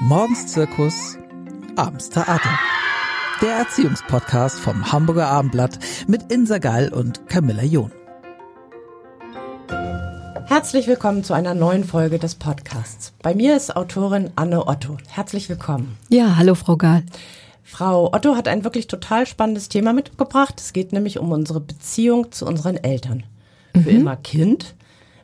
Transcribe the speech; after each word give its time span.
Morgens 0.00 0.46
Zirkus, 0.48 1.16
abends 1.76 2.10
Theater. 2.10 2.58
Der 3.40 3.54
Erziehungspodcast 3.56 4.58
vom 4.58 4.90
Hamburger 4.90 5.28
Abendblatt 5.28 5.78
mit 6.06 6.32
Insa 6.32 6.58
Gall 6.58 6.88
und 6.88 7.28
Camilla 7.28 7.62
John. 7.62 7.92
Herzlich 10.46 10.88
willkommen 10.88 11.24
zu 11.24 11.34
einer 11.34 11.54
neuen 11.54 11.84
Folge 11.84 12.18
des 12.18 12.34
Podcasts. 12.34 13.12
Bei 13.22 13.34
mir 13.34 13.56
ist 13.56 13.76
Autorin 13.76 14.30
Anne 14.34 14.66
Otto. 14.66 14.96
Herzlich 15.08 15.48
willkommen. 15.48 15.96
Ja, 16.08 16.36
hallo 16.36 16.54
Frau 16.54 16.76
Gall. 16.76 17.04
Frau 17.62 18.12
Otto 18.12 18.34
hat 18.34 18.48
ein 18.48 18.64
wirklich 18.64 18.86
total 18.86 19.26
spannendes 19.26 19.68
Thema 19.68 19.92
mitgebracht. 19.92 20.54
Es 20.58 20.72
geht 20.72 20.92
nämlich 20.92 21.18
um 21.18 21.30
unsere 21.30 21.60
Beziehung 21.60 22.32
zu 22.32 22.46
unseren 22.46 22.76
Eltern. 22.76 23.24
Für 23.74 23.90
immer 23.90 24.16
Kind, 24.16 24.74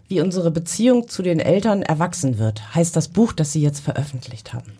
wie 0.08 0.20
unsere 0.20 0.50
Beziehung 0.50 1.08
zu 1.08 1.22
den 1.22 1.40
Eltern 1.40 1.82
erwachsen 1.82 2.38
wird, 2.38 2.74
heißt 2.74 2.94
das 2.94 3.08
Buch, 3.08 3.32
das 3.32 3.52
Sie 3.52 3.62
jetzt 3.62 3.80
veröffentlicht 3.80 4.52
haben. 4.52 4.72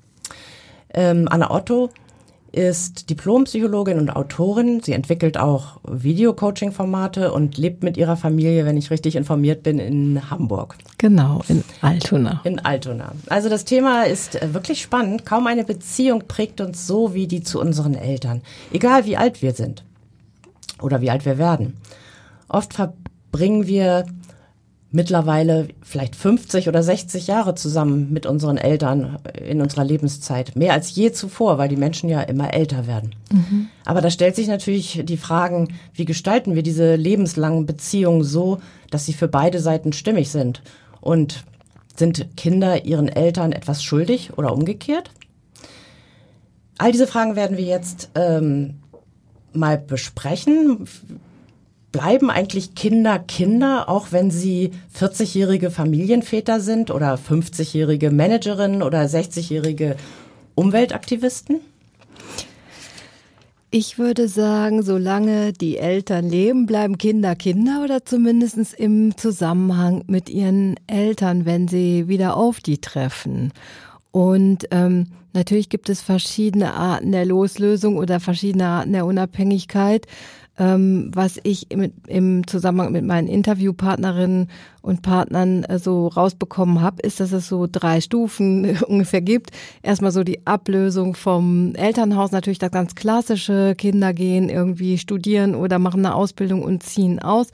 Ähm, 0.92 1.26
Anna 1.28 1.50
Otto 1.50 1.90
ist 2.54 3.10
Diplompsychologin 3.10 3.98
und 3.98 4.14
Autorin. 4.14 4.80
Sie 4.80 4.92
entwickelt 4.92 5.36
auch 5.36 5.80
Video-Coaching-Formate 5.88 7.32
und 7.32 7.58
lebt 7.58 7.82
mit 7.82 7.96
ihrer 7.96 8.16
Familie, 8.16 8.64
wenn 8.64 8.76
ich 8.76 8.92
richtig 8.92 9.16
informiert 9.16 9.64
bin, 9.64 9.80
in 9.80 10.30
Hamburg. 10.30 10.76
Genau, 10.98 11.42
in 11.48 11.64
Altona. 11.80 12.40
In 12.44 12.60
Altona. 12.60 13.12
Also 13.26 13.48
das 13.48 13.64
Thema 13.64 14.04
ist 14.04 14.40
äh, 14.40 14.54
wirklich 14.54 14.80
spannend. 14.80 15.26
Kaum 15.26 15.48
eine 15.48 15.64
Beziehung 15.64 16.24
prägt 16.28 16.60
uns 16.60 16.86
so 16.86 17.12
wie 17.12 17.26
die 17.26 17.42
zu 17.42 17.60
unseren 17.60 17.94
Eltern. 17.94 18.40
Egal 18.72 19.04
wie 19.04 19.16
alt 19.16 19.42
wir 19.42 19.52
sind 19.52 19.84
oder 20.80 21.00
wie 21.00 21.10
alt 21.10 21.24
wir 21.24 21.38
werden. 21.38 21.76
Oft 22.48 22.72
verbringen 22.74 23.66
wir 23.66 24.06
mittlerweile 24.94 25.68
vielleicht 25.82 26.14
50 26.14 26.68
oder 26.68 26.80
60 26.80 27.26
Jahre 27.26 27.56
zusammen 27.56 28.12
mit 28.12 28.26
unseren 28.26 28.56
Eltern 28.56 29.18
in 29.44 29.60
unserer 29.60 29.82
Lebenszeit. 29.82 30.54
Mehr 30.54 30.72
als 30.72 30.94
je 30.94 31.10
zuvor, 31.10 31.58
weil 31.58 31.68
die 31.68 31.76
Menschen 31.76 32.08
ja 32.08 32.22
immer 32.22 32.54
älter 32.54 32.86
werden. 32.86 33.12
Mhm. 33.32 33.66
Aber 33.84 34.00
da 34.00 34.08
stellt 34.08 34.36
sich 34.36 34.46
natürlich 34.46 35.02
die 35.04 35.16
Fragen, 35.16 35.74
wie 35.94 36.04
gestalten 36.04 36.54
wir 36.54 36.62
diese 36.62 36.94
lebenslangen 36.94 37.66
Beziehungen 37.66 38.22
so, 38.22 38.60
dass 38.90 39.04
sie 39.04 39.14
für 39.14 39.26
beide 39.26 39.58
Seiten 39.58 39.92
stimmig 39.92 40.30
sind? 40.30 40.62
Und 41.00 41.44
sind 41.96 42.36
Kinder 42.36 42.84
ihren 42.84 43.08
Eltern 43.08 43.50
etwas 43.50 43.82
schuldig 43.82 44.38
oder 44.38 44.52
umgekehrt? 44.52 45.10
All 46.78 46.92
diese 46.92 47.08
Fragen 47.08 47.34
werden 47.34 47.56
wir 47.56 47.64
jetzt 47.64 48.10
ähm, 48.14 48.76
mal 49.52 49.76
besprechen 49.76 50.86
bleiben 51.94 52.28
eigentlich 52.28 52.74
Kinder 52.74 53.20
Kinder, 53.20 53.88
auch 53.88 54.08
wenn 54.10 54.32
sie 54.32 54.72
40-jährige 54.98 55.70
Familienväter 55.70 56.58
sind 56.58 56.90
oder 56.90 57.14
50-jährige 57.14 58.10
Managerinnen 58.10 58.82
oder 58.82 59.02
60-jährige 59.02 59.94
Umweltaktivisten? 60.56 61.60
Ich 63.70 63.96
würde 63.96 64.26
sagen, 64.26 64.82
solange 64.82 65.52
die 65.52 65.76
Eltern 65.78 66.28
leben, 66.28 66.66
bleiben 66.66 66.98
Kinder 66.98 67.36
Kinder 67.36 67.82
oder 67.84 68.04
zumindest 68.04 68.74
im 68.74 69.16
Zusammenhang 69.16 70.02
mit 70.08 70.28
ihren 70.28 70.74
Eltern, 70.88 71.46
wenn 71.46 71.68
sie 71.68 72.08
wieder 72.08 72.36
auf 72.36 72.58
die 72.58 72.78
treffen. 72.78 73.52
Und 74.10 74.66
ähm, 74.72 75.06
natürlich 75.32 75.68
gibt 75.68 75.88
es 75.88 76.00
verschiedene 76.00 76.74
Arten 76.74 77.12
der 77.12 77.24
Loslösung 77.24 77.98
oder 77.98 78.18
verschiedene 78.18 78.66
Arten 78.66 78.92
der 78.94 79.06
Unabhängigkeit. 79.06 80.08
Ähm, 80.56 81.10
was 81.12 81.40
ich 81.42 81.72
im, 81.72 81.92
im 82.06 82.46
Zusammenhang 82.46 82.92
mit 82.92 83.04
meinen 83.04 83.26
Interviewpartnerinnen 83.26 84.50
und 84.82 85.02
Partnern 85.02 85.64
äh, 85.64 85.80
so 85.80 86.06
rausbekommen 86.06 86.80
habe, 86.80 87.02
ist, 87.02 87.18
dass 87.18 87.32
es 87.32 87.48
so 87.48 87.66
drei 87.70 88.00
Stufen 88.00 88.78
ungefähr 88.86 89.20
gibt. 89.20 89.50
Erstmal 89.82 90.12
so 90.12 90.22
die 90.22 90.46
Ablösung 90.46 91.14
vom 91.14 91.74
Elternhaus, 91.74 92.30
natürlich 92.30 92.60
das 92.60 92.70
ganz 92.70 92.94
klassische, 92.94 93.74
Kinder 93.76 94.12
gehen 94.12 94.48
irgendwie 94.48 94.98
studieren 94.98 95.56
oder 95.56 95.80
machen 95.80 96.06
eine 96.06 96.14
Ausbildung 96.14 96.62
und 96.62 96.84
ziehen 96.84 97.18
aus 97.18 97.48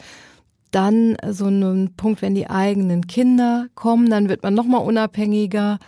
dann 0.70 1.16
so 1.30 1.46
einen 1.46 1.94
Punkt, 1.96 2.22
wenn 2.22 2.34
die 2.34 2.48
eigenen 2.48 3.06
Kinder 3.06 3.66
kommen, 3.74 4.10
dann 4.10 4.28
wird 4.28 4.42
man 4.42 4.54
nochmal 4.54 4.84
unabhängiger, 4.84 5.78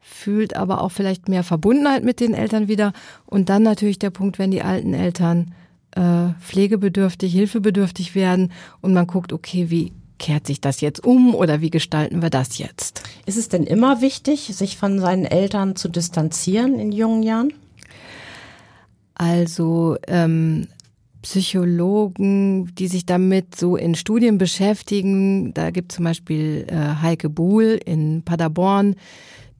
fühlt 0.00 0.56
aber 0.56 0.82
auch 0.82 0.90
vielleicht 0.90 1.28
mehr 1.28 1.44
Verbundenheit 1.44 2.04
mit 2.04 2.20
den 2.20 2.34
Eltern 2.34 2.68
wieder. 2.68 2.92
Und 3.24 3.48
dann 3.48 3.62
natürlich 3.62 3.98
der 3.98 4.10
Punkt, 4.10 4.38
wenn 4.38 4.50
die 4.50 4.62
alten 4.62 4.94
Eltern 4.94 5.52
äh, 5.96 6.28
pflegebedürftig, 6.40 7.32
hilfebedürftig 7.32 8.14
werden 8.14 8.52
und 8.80 8.94
man 8.94 9.06
guckt, 9.06 9.32
okay, 9.32 9.70
wie 9.70 9.92
kehrt 10.18 10.46
sich 10.46 10.60
das 10.60 10.80
jetzt 10.80 11.04
um 11.04 11.34
oder 11.34 11.60
wie 11.60 11.70
gestalten 11.70 12.22
wir 12.22 12.30
das 12.30 12.58
jetzt? 12.58 13.02
Ist 13.26 13.36
es 13.36 13.48
denn 13.48 13.64
immer 13.64 14.00
wichtig, 14.00 14.50
sich 14.54 14.76
von 14.76 14.98
seinen 15.00 15.24
Eltern 15.24 15.76
zu 15.76 15.88
distanzieren 15.88 16.78
in 16.78 16.92
jungen 16.92 17.22
Jahren? 17.22 17.52
Also 19.14 19.96
ähm, 20.06 20.68
Psychologen, 21.22 22.74
die 22.74 22.88
sich 22.88 23.06
damit 23.06 23.56
so 23.56 23.76
in 23.76 23.94
Studien 23.94 24.38
beschäftigen, 24.38 25.54
da 25.54 25.70
gibt 25.70 25.92
es 25.92 25.96
zum 25.96 26.04
Beispiel 26.04 26.66
äh, 26.68 27.02
Heike 27.02 27.30
Buhl 27.30 27.80
in 27.84 28.22
Paderborn, 28.22 28.96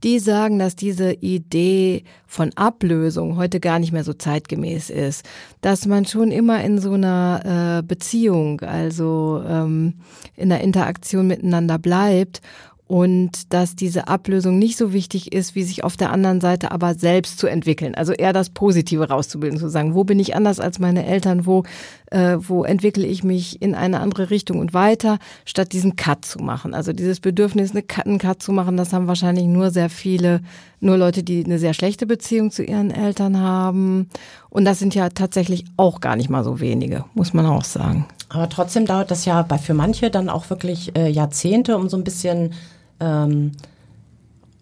die 0.02 0.18
sagen, 0.18 0.58
dass 0.58 0.76
diese 0.76 1.12
Idee 1.12 2.04
von 2.26 2.52
Ablösung 2.54 3.36
heute 3.36 3.60
gar 3.60 3.78
nicht 3.78 3.92
mehr 3.92 4.04
so 4.04 4.12
zeitgemäß 4.12 4.90
ist, 4.90 5.24
dass 5.60 5.86
man 5.86 6.04
schon 6.04 6.30
immer 6.30 6.62
in 6.62 6.78
so 6.78 6.92
einer 6.92 7.80
äh, 7.80 7.82
Beziehung, 7.82 8.60
also 8.60 9.42
ähm, 9.46 9.94
in 10.36 10.48
der 10.48 10.60
Interaktion 10.60 11.26
miteinander 11.26 11.78
bleibt 11.78 12.42
und 12.88 13.52
dass 13.52 13.74
diese 13.74 14.06
Ablösung 14.06 14.58
nicht 14.58 14.76
so 14.76 14.92
wichtig 14.92 15.32
ist, 15.32 15.56
wie 15.56 15.64
sich 15.64 15.82
auf 15.82 15.96
der 15.96 16.12
anderen 16.12 16.40
Seite 16.40 16.70
aber 16.70 16.94
selbst 16.94 17.38
zu 17.38 17.48
entwickeln. 17.48 17.96
Also 17.96 18.12
eher 18.12 18.32
das 18.32 18.50
Positive 18.50 19.08
rauszubilden, 19.08 19.58
zu 19.58 19.68
sagen, 19.68 19.94
wo 19.94 20.04
bin 20.04 20.20
ich 20.20 20.36
anders 20.36 20.60
als 20.60 20.78
meine 20.78 21.04
Eltern, 21.04 21.46
wo, 21.46 21.64
äh, 22.12 22.36
wo 22.38 22.62
entwickle 22.62 23.04
ich 23.04 23.24
mich 23.24 23.60
in 23.60 23.74
eine 23.74 23.98
andere 23.98 24.30
Richtung 24.30 24.60
und 24.60 24.72
weiter, 24.72 25.18
statt 25.44 25.72
diesen 25.72 25.96
Cut 25.96 26.24
zu 26.24 26.38
machen. 26.38 26.74
Also 26.74 26.92
dieses 26.92 27.18
Bedürfnis, 27.18 27.72
eine 27.72 27.82
Cut, 27.82 28.06
einen 28.06 28.18
Cut 28.18 28.40
zu 28.40 28.52
machen, 28.52 28.76
das 28.76 28.92
haben 28.92 29.08
wahrscheinlich 29.08 29.46
nur 29.46 29.72
sehr 29.72 29.90
viele, 29.90 30.40
nur 30.78 30.96
Leute, 30.96 31.24
die 31.24 31.44
eine 31.44 31.58
sehr 31.58 31.74
schlechte 31.74 32.06
Beziehung 32.06 32.52
zu 32.52 32.62
ihren 32.62 32.92
Eltern 32.92 33.40
haben. 33.40 34.10
Und 34.48 34.64
das 34.64 34.78
sind 34.78 34.94
ja 34.94 35.08
tatsächlich 35.08 35.64
auch 35.76 36.00
gar 36.00 36.14
nicht 36.14 36.30
mal 36.30 36.44
so 36.44 36.60
wenige, 36.60 37.04
muss 37.14 37.34
man 37.34 37.46
auch 37.46 37.64
sagen. 37.64 38.06
Aber 38.28 38.48
trotzdem 38.48 38.86
dauert 38.86 39.10
das 39.10 39.24
ja 39.24 39.42
bei 39.42 39.58
für 39.58 39.74
manche 39.74 40.08
dann 40.08 40.28
auch 40.28 40.50
wirklich 40.50 40.96
äh, 40.96 41.08
Jahrzehnte, 41.08 41.76
um 41.76 41.88
so 41.88 41.96
ein 41.96 42.04
bisschen 42.04 42.54
ähm, 43.00 43.52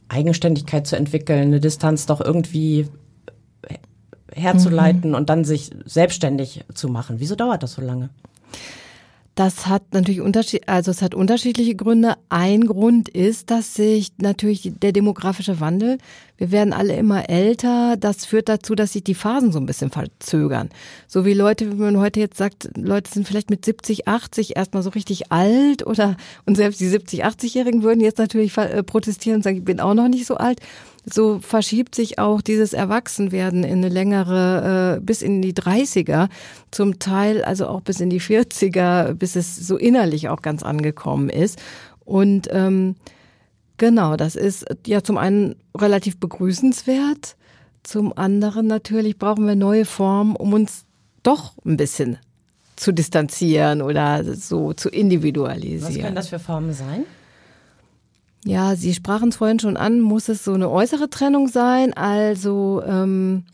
Eigenständigkeit 0.08 0.86
zu 0.86 0.96
entwickeln, 0.96 1.48
eine 1.48 1.60
Distanz 1.60 2.06
doch 2.06 2.20
irgendwie 2.20 2.88
herzuleiten 4.32 5.10
mhm. 5.10 5.16
und 5.16 5.30
dann 5.30 5.44
sich 5.44 5.70
selbstständig 5.84 6.64
zu 6.74 6.88
machen. 6.88 7.20
Wieso 7.20 7.36
dauert 7.36 7.62
das 7.62 7.74
so 7.74 7.82
lange? 7.82 8.10
Das 9.34 9.66
hat 9.66 9.92
natürlich 9.92 10.20
Unterschied, 10.20 10.68
also 10.68 10.92
es 10.92 11.02
hat 11.02 11.12
unterschiedliche 11.12 11.74
Gründe. 11.74 12.14
Ein 12.28 12.66
Grund 12.66 13.08
ist, 13.08 13.50
dass 13.50 13.74
sich 13.74 14.12
natürlich 14.18 14.72
der 14.80 14.92
demografische 14.92 15.58
Wandel, 15.58 15.98
wir 16.38 16.52
werden 16.52 16.72
alle 16.72 16.94
immer 16.94 17.28
älter, 17.28 17.96
das 17.96 18.26
führt 18.26 18.48
dazu, 18.48 18.76
dass 18.76 18.92
sich 18.92 19.02
die 19.02 19.14
Phasen 19.14 19.50
so 19.50 19.58
ein 19.58 19.66
bisschen 19.66 19.90
verzögern. 19.90 20.70
So 21.08 21.24
wie 21.24 21.34
Leute, 21.34 21.72
wie 21.72 21.76
man 21.76 21.98
heute 21.98 22.20
jetzt 22.20 22.36
sagt, 22.36 22.70
Leute 22.76 23.10
sind 23.10 23.26
vielleicht 23.26 23.50
mit 23.50 23.64
70, 23.64 24.06
80 24.06 24.56
erstmal 24.56 24.84
so 24.84 24.90
richtig 24.90 25.32
alt 25.32 25.84
oder, 25.84 26.16
und 26.46 26.56
selbst 26.56 26.78
die 26.78 26.88
70, 26.88 27.24
80-Jährigen 27.24 27.82
würden 27.82 28.00
jetzt 28.00 28.18
natürlich 28.18 28.56
äh, 28.56 28.84
protestieren 28.84 29.38
und 29.38 29.42
sagen, 29.42 29.58
ich 29.58 29.64
bin 29.64 29.80
auch 29.80 29.94
noch 29.94 30.08
nicht 30.08 30.26
so 30.26 30.36
alt 30.36 30.60
so 31.06 31.38
verschiebt 31.38 31.94
sich 31.94 32.18
auch 32.18 32.40
dieses 32.40 32.72
Erwachsenwerden 32.72 33.64
in 33.64 33.78
eine 33.78 33.88
längere, 33.88 34.96
äh, 34.96 35.00
bis 35.00 35.22
in 35.22 35.42
die 35.42 35.52
30er, 35.52 36.28
zum 36.70 36.98
Teil 36.98 37.44
also 37.44 37.66
auch 37.66 37.82
bis 37.82 38.00
in 38.00 38.10
die 38.10 38.20
40er, 38.20 39.14
bis 39.14 39.36
es 39.36 39.56
so 39.56 39.76
innerlich 39.76 40.28
auch 40.28 40.42
ganz 40.42 40.62
angekommen 40.62 41.28
ist. 41.28 41.60
Und 42.04 42.48
ähm, 42.50 42.96
genau, 43.76 44.16
das 44.16 44.36
ist 44.36 44.64
ja 44.86 45.02
zum 45.02 45.18
einen 45.18 45.56
relativ 45.76 46.18
begrüßenswert, 46.18 47.36
zum 47.82 48.16
anderen 48.16 48.66
natürlich 48.66 49.18
brauchen 49.18 49.46
wir 49.46 49.56
neue 49.56 49.84
Formen, 49.84 50.36
um 50.36 50.54
uns 50.54 50.84
doch 51.22 51.52
ein 51.64 51.76
bisschen 51.76 52.18
zu 52.76 52.92
distanzieren 52.92 53.82
oder 53.82 54.24
so 54.34 54.72
zu 54.72 54.88
individualisieren. 54.88 55.94
Was 55.94 56.02
können 56.02 56.16
das 56.16 56.28
für 56.28 56.38
Formen 56.38 56.72
sein? 56.72 57.04
Ja, 58.44 58.76
Sie 58.76 58.92
sprachen 58.92 59.30
es 59.30 59.36
vorhin 59.36 59.58
schon 59.58 59.78
an, 59.78 60.00
muss 60.00 60.28
es 60.28 60.44
so 60.44 60.52
eine 60.52 60.70
äußere 60.70 61.08
Trennung 61.08 61.48
sein, 61.48 61.94
also 61.94 62.82
ähm, 62.86 63.44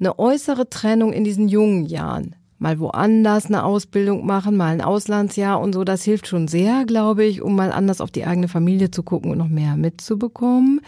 eine 0.00 0.18
äußere 0.18 0.68
Trennung 0.68 1.12
in 1.12 1.22
diesen 1.22 1.48
jungen 1.48 1.86
Jahren. 1.86 2.34
Mal 2.58 2.80
woanders 2.80 3.46
eine 3.46 3.64
Ausbildung 3.64 4.26
machen, 4.26 4.56
mal 4.56 4.72
ein 4.72 4.80
Auslandsjahr 4.80 5.60
und 5.60 5.72
so, 5.72 5.84
das 5.84 6.02
hilft 6.02 6.26
schon 6.26 6.48
sehr, 6.48 6.84
glaube 6.86 7.24
ich, 7.24 7.40
um 7.40 7.54
mal 7.54 7.72
anders 7.72 8.00
auf 8.00 8.10
die 8.10 8.24
eigene 8.24 8.48
Familie 8.48 8.90
zu 8.90 9.04
gucken 9.04 9.30
und 9.30 9.38
noch 9.38 9.48
mehr 9.48 9.76
mitzubekommen. 9.76 10.80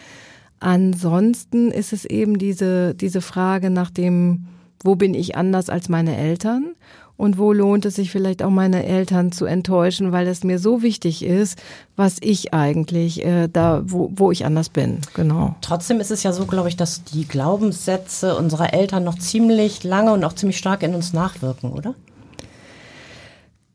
Ansonsten 0.59 1.71
ist 1.71 1.93
es 1.93 2.05
eben 2.05 2.39
diese, 2.39 2.95
diese 2.95 3.21
Frage 3.21 3.71
nach 3.71 3.91
dem, 3.91 4.47
wo 4.83 4.97
bin 4.97 5.15
ich 5.15 5.37
anders 5.37 5.69
als 5.69 5.89
meine 5.89 6.17
Eltern? 6.17 6.75
Und 7.17 7.39
wo 7.39 7.53
lohnt 7.53 7.85
es 7.85 7.95
sich 7.95 8.11
vielleicht 8.11 8.43
auch 8.43 8.51
meine 8.51 8.85
Eltern 8.85 9.31
zu 9.31 9.45
enttäuschen, 9.45 10.13
weil 10.13 10.27
es 10.27 10.43
mir 10.43 10.59
so 10.59 10.83
wichtig 10.83 11.25
ist, 11.25 11.63
was 11.97 12.17
ich 12.21 12.53
eigentlich 12.53 13.25
äh, 13.25 13.49
da, 13.49 13.83
wo, 13.85 14.11
wo 14.15 14.33
ich 14.33 14.45
anders 14.45 14.69
bin. 14.69 14.99
Genau. 15.15 15.55
Trotzdem 15.61 16.01
ist 16.01 16.11
es 16.11 16.23
ja 16.23 16.33
so, 16.33 16.47
glaube 16.47 16.69
ich, 16.69 16.77
dass 16.77 17.05
die 17.05 17.27
Glaubenssätze 17.27 18.37
unserer 18.37 18.75
Eltern 18.75 19.05
noch 19.05 19.19
ziemlich 19.19 19.85
lange 19.85 20.13
und 20.13 20.25
auch 20.25 20.33
ziemlich 20.33 20.59
stark 20.59 20.83
in 20.83 20.95
uns 20.95 21.13
nachwirken, 21.13 21.73
oder? 21.73 21.95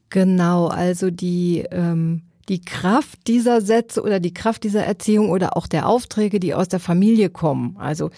Genau, 0.09 0.67
also 0.67 1.11
die 1.11 1.65
ähm, 1.71 2.23
die 2.49 2.61
Kraft 2.61 3.27
dieser 3.27 3.61
Sätze 3.61 4.01
oder 4.01 4.19
die 4.19 4.33
Kraft 4.33 4.63
dieser 4.63 4.83
Erziehung 4.83 5.29
oder 5.29 5.55
auch 5.55 5.67
der 5.67 5.87
Aufträge, 5.87 6.39
die 6.39 6.55
aus 6.55 6.67
der 6.67 6.79
Familie 6.79 7.29
kommen. 7.29 7.77
Also 7.79 8.09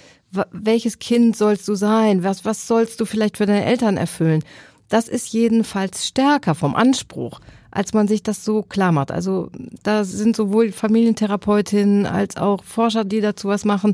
welches 0.52 1.00
Kind 1.00 1.36
sollst 1.36 1.68
du 1.68 1.76
sein? 1.76 2.24
Was, 2.24 2.46
was 2.46 2.66
sollst 2.66 3.00
du 3.02 3.06
vielleicht 3.06 3.38
für 3.38 3.46
deine 3.46 3.66
Eltern 3.66 3.98
erfüllen? 3.98 4.44
Das 4.92 5.08
ist 5.08 5.32
jedenfalls 5.32 6.06
stärker 6.06 6.54
vom 6.54 6.76
Anspruch, 6.76 7.40
als 7.72 7.94
man 7.94 8.10
sich 8.10 8.24
das 8.24 8.44
so 8.44 8.62
klar 8.62 8.92
macht. 8.92 9.10
Also 9.10 9.50
da 9.84 10.04
sind 10.04 10.36
sowohl 10.36 10.74
Familientherapeutinnen 10.74 12.06
als 12.06 12.36
auch 12.36 12.62
Forscher, 12.66 13.06
die 13.06 13.22
dazu 13.22 13.48
was 13.48 13.64
machen, 13.64 13.94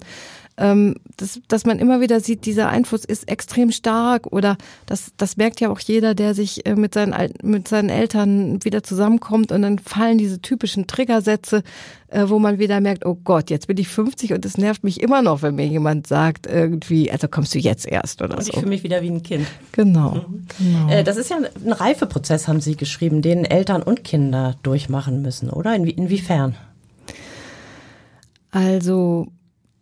ähm, 0.57 0.95
dass, 1.18 1.39
dass 1.48 1.65
man 1.65 1.77
immer 1.77 2.01
wieder 2.01 2.19
sieht, 2.19 2.45
dieser 2.45 2.69
Einfluss 2.69 3.06
ist 3.06 3.30
extrem 3.30 3.71
stark 3.71 4.27
oder 4.27 4.57
das, 4.88 5.12
das 5.18 5.38
merkt 5.38 5.62
ja 5.62 5.69
auch 5.69 5.80
jeder, 5.80 6.15
der 6.15 6.33
sich 6.33 6.65
äh, 6.65 6.75
mit, 6.75 6.95
seinen, 6.95 7.33
mit 7.44 7.68
seinen 7.68 7.89
Eltern 7.89 8.63
wieder 8.63 8.81
zusammenkommt 8.81 9.51
und 9.51 9.62
dann 9.62 9.77
fallen 9.77 10.18
diese 10.18 10.42
typischen 10.42 10.88
Triggersätze, 10.88 11.62
äh, 12.07 12.24
wo 12.27 12.39
man 12.39 12.57
wieder 12.57 12.81
merkt, 12.81 13.06
oh 13.06 13.15
Gott, 13.24 13.51
jetzt 13.51 13.68
bin 13.68 13.77
ich 13.77 13.88
50 13.88 14.33
und 14.33 14.45
es 14.45 14.57
nervt 14.57 14.83
mich 14.83 15.01
immer 15.01 15.21
noch, 15.21 15.44
wenn 15.44 15.56
mir 15.56 15.68
jemand 15.68 16.07
sagt 16.07 16.48
irgendwie, 16.48 17.12
also 17.12 17.27
kommst 17.27 17.54
du 17.54 17.59
jetzt 17.59 17.88
erst 17.88 18.24
oder 18.24 18.38
und 18.38 18.44
so. 18.44 18.50
Ich 18.51 18.56
fühle 18.57 18.69
mich 18.69 18.83
wieder 18.83 19.04
wie 19.04 19.12
ein 19.12 19.21
Kind. 19.21 19.45
Genau. 19.74 20.15
Mhm. 20.15 20.48
genau. 20.57 20.89
Äh, 20.89 21.04
das 21.04 21.18
ist 21.18 21.30
ja 21.30 21.38
ein 21.38 21.71
Reifeprozess, 21.71 22.48
haben 22.48 22.62
Sie 22.62 22.75
geschrieben, 22.75 23.21
den 23.21 23.45
Eltern 23.45 23.83
und 23.83 24.04
Kinder 24.04 24.56
durchmachen 24.63 25.21
müssen, 25.21 25.51
oder? 25.51 25.75
Inwie 25.75 25.92
inwiefern? 25.92 26.56
Also 28.50 29.27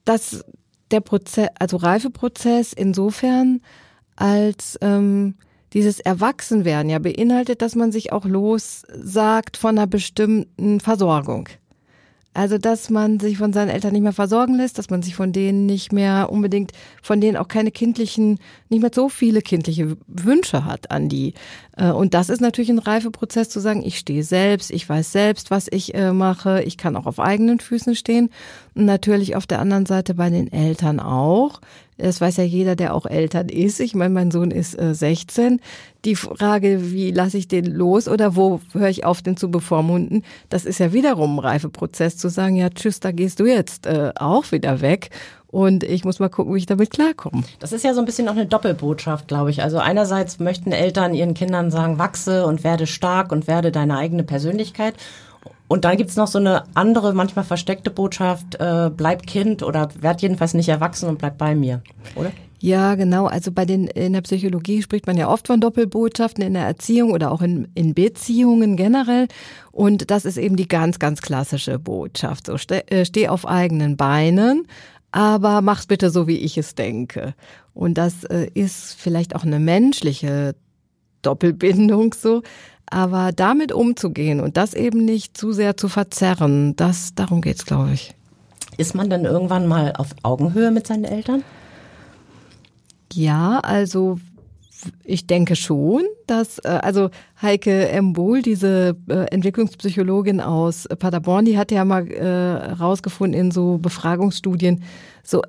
das 0.04 0.44
der 0.92 1.02
Prozess, 1.02 1.50
also 1.60 1.78
Reifeprozess 1.78 2.74
insofern, 2.74 3.62
als 4.16 4.78
ähm, 4.82 5.36
dieses 5.74 6.00
Erwachsenwerden 6.00 6.90
ja 6.90 7.00
beinhaltet, 7.00 7.62
dass 7.62 7.76
man 7.76 7.92
sich 7.92 8.12
auch 8.12 8.26
lossagt 8.26 9.58
von 9.58 9.78
einer 9.78 9.88
bestimmten 9.88 10.80
Versorgung. 10.80 11.50
Also, 12.36 12.58
dass 12.58 12.90
man 12.90 13.22
sich 13.22 13.38
von 13.38 13.54
seinen 13.54 13.70
Eltern 13.70 13.94
nicht 13.94 14.02
mehr 14.02 14.12
versorgen 14.12 14.56
lässt, 14.56 14.78
dass 14.78 14.90
man 14.90 15.02
sich 15.02 15.16
von 15.16 15.32
denen 15.32 15.66
nicht 15.66 15.94
mehr 15.94 16.30
unbedingt, 16.30 16.74
von 17.02 17.22
denen 17.22 17.38
auch 17.38 17.48
keine 17.48 17.72
kindlichen, 17.72 18.40
nicht 18.68 18.82
mehr 18.82 18.92
so 18.94 19.08
viele 19.08 19.42
kindliche 19.42 19.96
Wünsche 20.08 20.66
hat 20.66 20.92
an 20.92 21.08
die. 21.08 21.34
Äh, 21.78 21.92
und 21.92 22.14
das 22.14 22.28
ist 22.28 22.42
natürlich 22.42 22.70
ein 22.70 22.80
Reifeprozess 22.80 23.48
zu 23.48 23.62
sagen, 23.62 23.84
ich 23.86 23.98
stehe 23.98 24.24
selbst, 24.24 24.70
ich 24.72 24.88
weiß 24.88 25.14
selbst, 25.14 25.50
was 25.50 25.68
ich 25.72 25.96
äh, 25.96 26.12
mache, 26.12 26.62
ich 26.64 26.78
kann 26.78 26.98
auch 26.98 27.06
auf 27.06 27.22
eigenen 27.22 27.62
Füßen 27.62 27.96
stehen. 27.96 28.30
Und 28.74 28.84
natürlich 28.84 29.38
auf 29.38 29.48
der 29.48 29.60
anderen 29.60 29.86
Seite 29.86 30.14
bei 30.14 30.30
den 30.30 30.52
Eltern 30.52 31.00
auch. 31.00 31.62
Das 31.98 32.20
weiß 32.20 32.38
ja 32.38 32.44
jeder, 32.44 32.76
der 32.76 32.94
auch 32.94 33.06
Eltern 33.06 33.48
ist. 33.48 33.80
Ich 33.80 33.96
meine, 33.96 34.14
mein 34.14 34.32
Sohn 34.32 34.52
ist 34.52 34.78
äh, 34.78 34.94
16. 34.94 35.62
Die 36.04 36.16
Frage, 36.16 36.92
wie 36.92 37.12
lasse 37.12 37.38
ich 37.38 37.48
den 37.48 37.66
los 37.66 38.08
oder 38.08 38.36
wo 38.36 38.60
höre 38.74 38.90
ich 38.90 39.06
auf, 39.06 39.22
den 39.22 39.38
zu 39.38 39.50
bevormunden, 39.50 40.24
das 40.50 40.66
ist 40.66 40.80
ja 40.80 40.94
wiederum 40.94 41.38
ein 41.38 41.40
Reifeprozess 41.40 42.18
zu 42.18 42.30
sagen, 42.30 42.58
ja, 42.58 42.70
tschüss, 42.70 43.00
da 43.00 43.12
gehst 43.12 43.40
du 43.40 43.46
jetzt 43.46 43.88
äh, 43.88 44.12
auch 44.16 44.52
wieder 44.52 44.82
weg. 44.82 45.10
Und 45.48 45.86
ich 45.86 46.04
muss 46.04 46.20
mal 46.20 46.28
gucken, 46.28 46.54
wie 46.54 46.58
ich 46.58 46.66
damit 46.66 46.92
klarkomme. 46.92 47.44
Das 47.60 47.72
ist 47.72 47.86
ja 47.86 47.94
so 47.94 48.02
ein 48.02 48.06
bisschen 48.06 48.28
auch 48.28 48.34
eine 48.34 48.46
Doppelbotschaft, 48.46 49.30
glaube 49.30 49.52
ich. 49.52 49.64
Also 49.64 49.78
einerseits 49.78 50.38
möchten 50.40 50.74
Eltern 50.74 51.14
ihren 51.14 51.34
Kindern 51.34 51.72
sagen, 51.72 51.98
wachse 51.98 52.46
und 52.46 52.66
werde 52.66 52.88
stark 52.88 53.32
und 53.32 53.48
werde 53.48 53.72
deine 53.72 53.98
eigene 53.98 54.24
Persönlichkeit. 54.24 54.96
Und 55.68 55.84
dann 55.86 55.98
gibt's 55.98 56.16
noch 56.16 56.28
so 56.28 56.38
eine 56.38 56.64
andere, 56.76 57.14
manchmal 57.14 57.44
versteckte 57.44 57.90
Botschaft, 57.90 58.56
äh, 58.56 58.92
bleib 58.96 59.26
Kind 59.26 59.64
oder 59.64 59.90
werd 60.00 60.22
jedenfalls 60.22 60.54
nicht 60.54 60.70
erwachsen 60.70 61.10
und 61.10 61.18
bleib 61.18 61.38
bei 61.38 61.56
mir, 61.56 61.82
oder? 62.16 62.32
Ja, 62.60 62.96
genau. 62.96 63.28
Also 63.28 63.52
bei 63.52 63.66
den 63.66 63.88
in 63.88 64.14
der 64.14 64.22
Psychologie 64.22 64.82
spricht 64.82 65.08
man 65.08 65.18
ja 65.18 65.30
oft 65.30 65.48
von 65.48 65.60
Doppelbotschaften 65.60 66.44
in 66.44 66.54
der 66.54 66.66
Erziehung 66.66 67.12
oder 67.12 67.32
auch 67.32 67.42
in, 67.42 67.68
in 67.76 67.94
Beziehungen 67.94 68.76
generell. 68.76 69.28
Und 69.72 70.10
das 70.10 70.26
ist 70.26 70.38
eben 70.38 70.56
die 70.56 70.68
ganz, 70.68 70.98
ganz 70.98 71.22
klassische 71.22 71.78
Botschaft. 71.78 72.48
So 72.48 72.58
steh, 72.58 72.80
äh, 72.88 73.06
steh 73.06 73.28
auf 73.28 73.48
eigenen 73.48 73.98
Beinen, 73.98 74.68
aber 75.12 75.62
mach's 75.62 75.86
bitte 75.86 76.10
so, 76.10 76.28
wie 76.28 76.38
ich 76.38 76.58
es 76.58 76.76
denke. 76.76 77.36
Und 77.74 77.98
das 77.98 78.24
äh, 78.24 78.48
ist 78.54 78.96
vielleicht 79.00 79.36
auch 79.36 79.44
eine 79.44 79.60
menschliche 79.60 80.56
Doppelbindung 81.22 82.14
so. 82.14 82.42
Aber 82.88 83.32
damit 83.32 83.72
umzugehen 83.72 84.40
und 84.40 84.58
das 84.58 84.74
eben 84.74 85.06
nicht 85.06 85.38
zu 85.38 85.52
sehr 85.52 85.76
zu 85.76 85.88
verzerren, 85.88 86.76
das, 86.76 87.16
darum 87.16 87.42
geht's, 87.42 87.66
glaube 87.66 87.92
ich. 87.94 88.14
Ist 88.78 88.96
man 88.96 89.10
dann 89.10 89.26
irgendwann 89.26 89.68
mal 89.68 89.94
auf 89.94 90.10
Augenhöhe 90.24 90.72
mit 90.72 90.86
seinen 90.86 91.06
Eltern? 91.06 91.44
Ja, 93.14 93.60
also 93.60 94.20
ich 95.04 95.26
denke 95.28 95.56
schon, 95.56 96.04
dass 96.28 96.60
äh, 96.60 96.68
also 96.68 97.10
Heike 97.42 97.90
M. 97.90 98.14
Bohl, 98.14 98.42
diese 98.42 98.96
äh, 99.08 99.26
Entwicklungspsychologin 99.32 100.42
aus 100.42 100.88
Paderborn, 101.00 101.46
die 101.46 101.58
hat 101.58 101.72
ja 101.72 101.86
mal 101.86 102.08
äh, 102.12 102.74
rausgefunden 102.74 103.40
in 103.40 103.52
so 103.52 103.78
Befragungsstudien, 103.78 104.84
so 105.24 105.42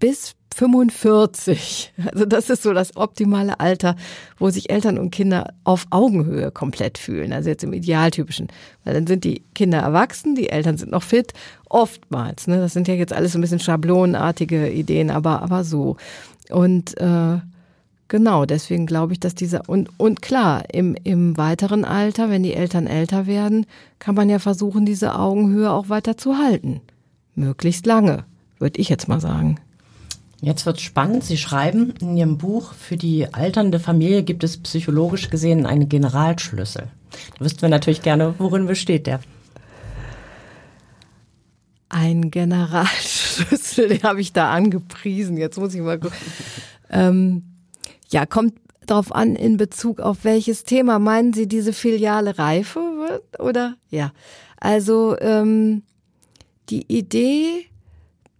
bis 0.00 0.34
45. 0.54 1.92
Also 2.12 2.24
das 2.24 2.50
ist 2.50 2.62
so 2.62 2.72
das 2.72 2.96
optimale 2.96 3.60
Alter, 3.60 3.96
wo 4.38 4.50
sich 4.50 4.70
Eltern 4.70 4.98
und 4.98 5.10
Kinder 5.10 5.54
auf 5.64 5.86
Augenhöhe 5.90 6.50
komplett 6.50 6.98
fühlen. 6.98 7.32
Also 7.32 7.48
jetzt 7.50 7.64
im 7.64 7.72
idealtypischen. 7.72 8.48
Weil 8.84 8.94
dann 8.94 9.06
sind 9.06 9.24
die 9.24 9.44
Kinder 9.54 9.78
erwachsen, 9.78 10.34
die 10.34 10.50
Eltern 10.50 10.76
sind 10.76 10.90
noch 10.90 11.02
fit. 11.02 11.32
Oftmals. 11.68 12.46
Ne? 12.46 12.58
Das 12.58 12.72
sind 12.72 12.88
ja 12.88 12.94
jetzt 12.94 13.12
alles 13.12 13.32
so 13.32 13.38
ein 13.38 13.42
bisschen 13.42 13.60
schablonenartige 13.60 14.70
Ideen, 14.70 15.10
aber, 15.10 15.42
aber 15.42 15.62
so. 15.62 15.96
Und 16.50 16.98
äh, 16.98 17.38
genau, 18.08 18.44
deswegen 18.44 18.86
glaube 18.86 19.12
ich, 19.12 19.20
dass 19.20 19.34
dieser 19.34 19.68
und, 19.68 19.88
und 19.98 20.20
klar, 20.20 20.64
im, 20.72 20.96
im 21.04 21.36
weiteren 21.36 21.84
Alter, 21.84 22.28
wenn 22.28 22.42
die 22.42 22.54
Eltern 22.54 22.86
älter 22.86 23.26
werden, 23.26 23.66
kann 24.00 24.16
man 24.16 24.28
ja 24.28 24.40
versuchen, 24.40 24.84
diese 24.84 25.14
Augenhöhe 25.14 25.70
auch 25.70 25.88
weiter 25.88 26.16
zu 26.16 26.38
halten. 26.38 26.80
Möglichst 27.36 27.86
lange, 27.86 28.24
würde 28.58 28.80
ich 28.80 28.88
jetzt 28.88 29.06
mal 29.06 29.20
sagen. 29.20 29.58
Jetzt 30.42 30.64
wird 30.64 30.80
spannend. 30.80 31.24
Sie 31.24 31.36
schreiben 31.36 31.92
in 32.00 32.16
Ihrem 32.16 32.38
Buch, 32.38 32.72
für 32.72 32.96
die 32.96 33.32
alternde 33.32 33.78
Familie 33.78 34.22
gibt 34.22 34.42
es 34.42 34.56
psychologisch 34.56 35.28
gesehen 35.28 35.66
einen 35.66 35.88
Generalschlüssel. 35.88 36.88
Da 37.38 37.44
wüssten 37.44 37.62
wir 37.62 37.68
natürlich 37.68 38.02
gerne, 38.02 38.34
worin 38.38 38.66
besteht 38.66 39.06
der? 39.06 39.20
Ein 41.90 42.30
Generalschlüssel, 42.30 43.88
den 43.90 44.02
habe 44.02 44.20
ich 44.20 44.32
da 44.32 44.50
angepriesen. 44.50 45.36
Jetzt 45.36 45.58
muss 45.58 45.74
ich 45.74 45.80
mal 45.82 45.98
gucken. 45.98 46.16
ähm, 46.88 47.42
ja, 48.08 48.24
kommt 48.24 48.54
darauf 48.86 49.14
an, 49.14 49.36
in 49.36 49.56
Bezug 49.56 50.00
auf 50.00 50.24
welches 50.24 50.64
Thema. 50.64 50.98
Meinen 50.98 51.32
Sie, 51.32 51.48
diese 51.48 51.72
Filiale 51.72 52.38
reife 52.38 52.80
wird? 52.80 53.40
Oder? 53.40 53.76
Ja. 53.90 54.12
Also 54.58 55.18
ähm, 55.20 55.82
die 56.70 56.86
Idee, 56.92 57.66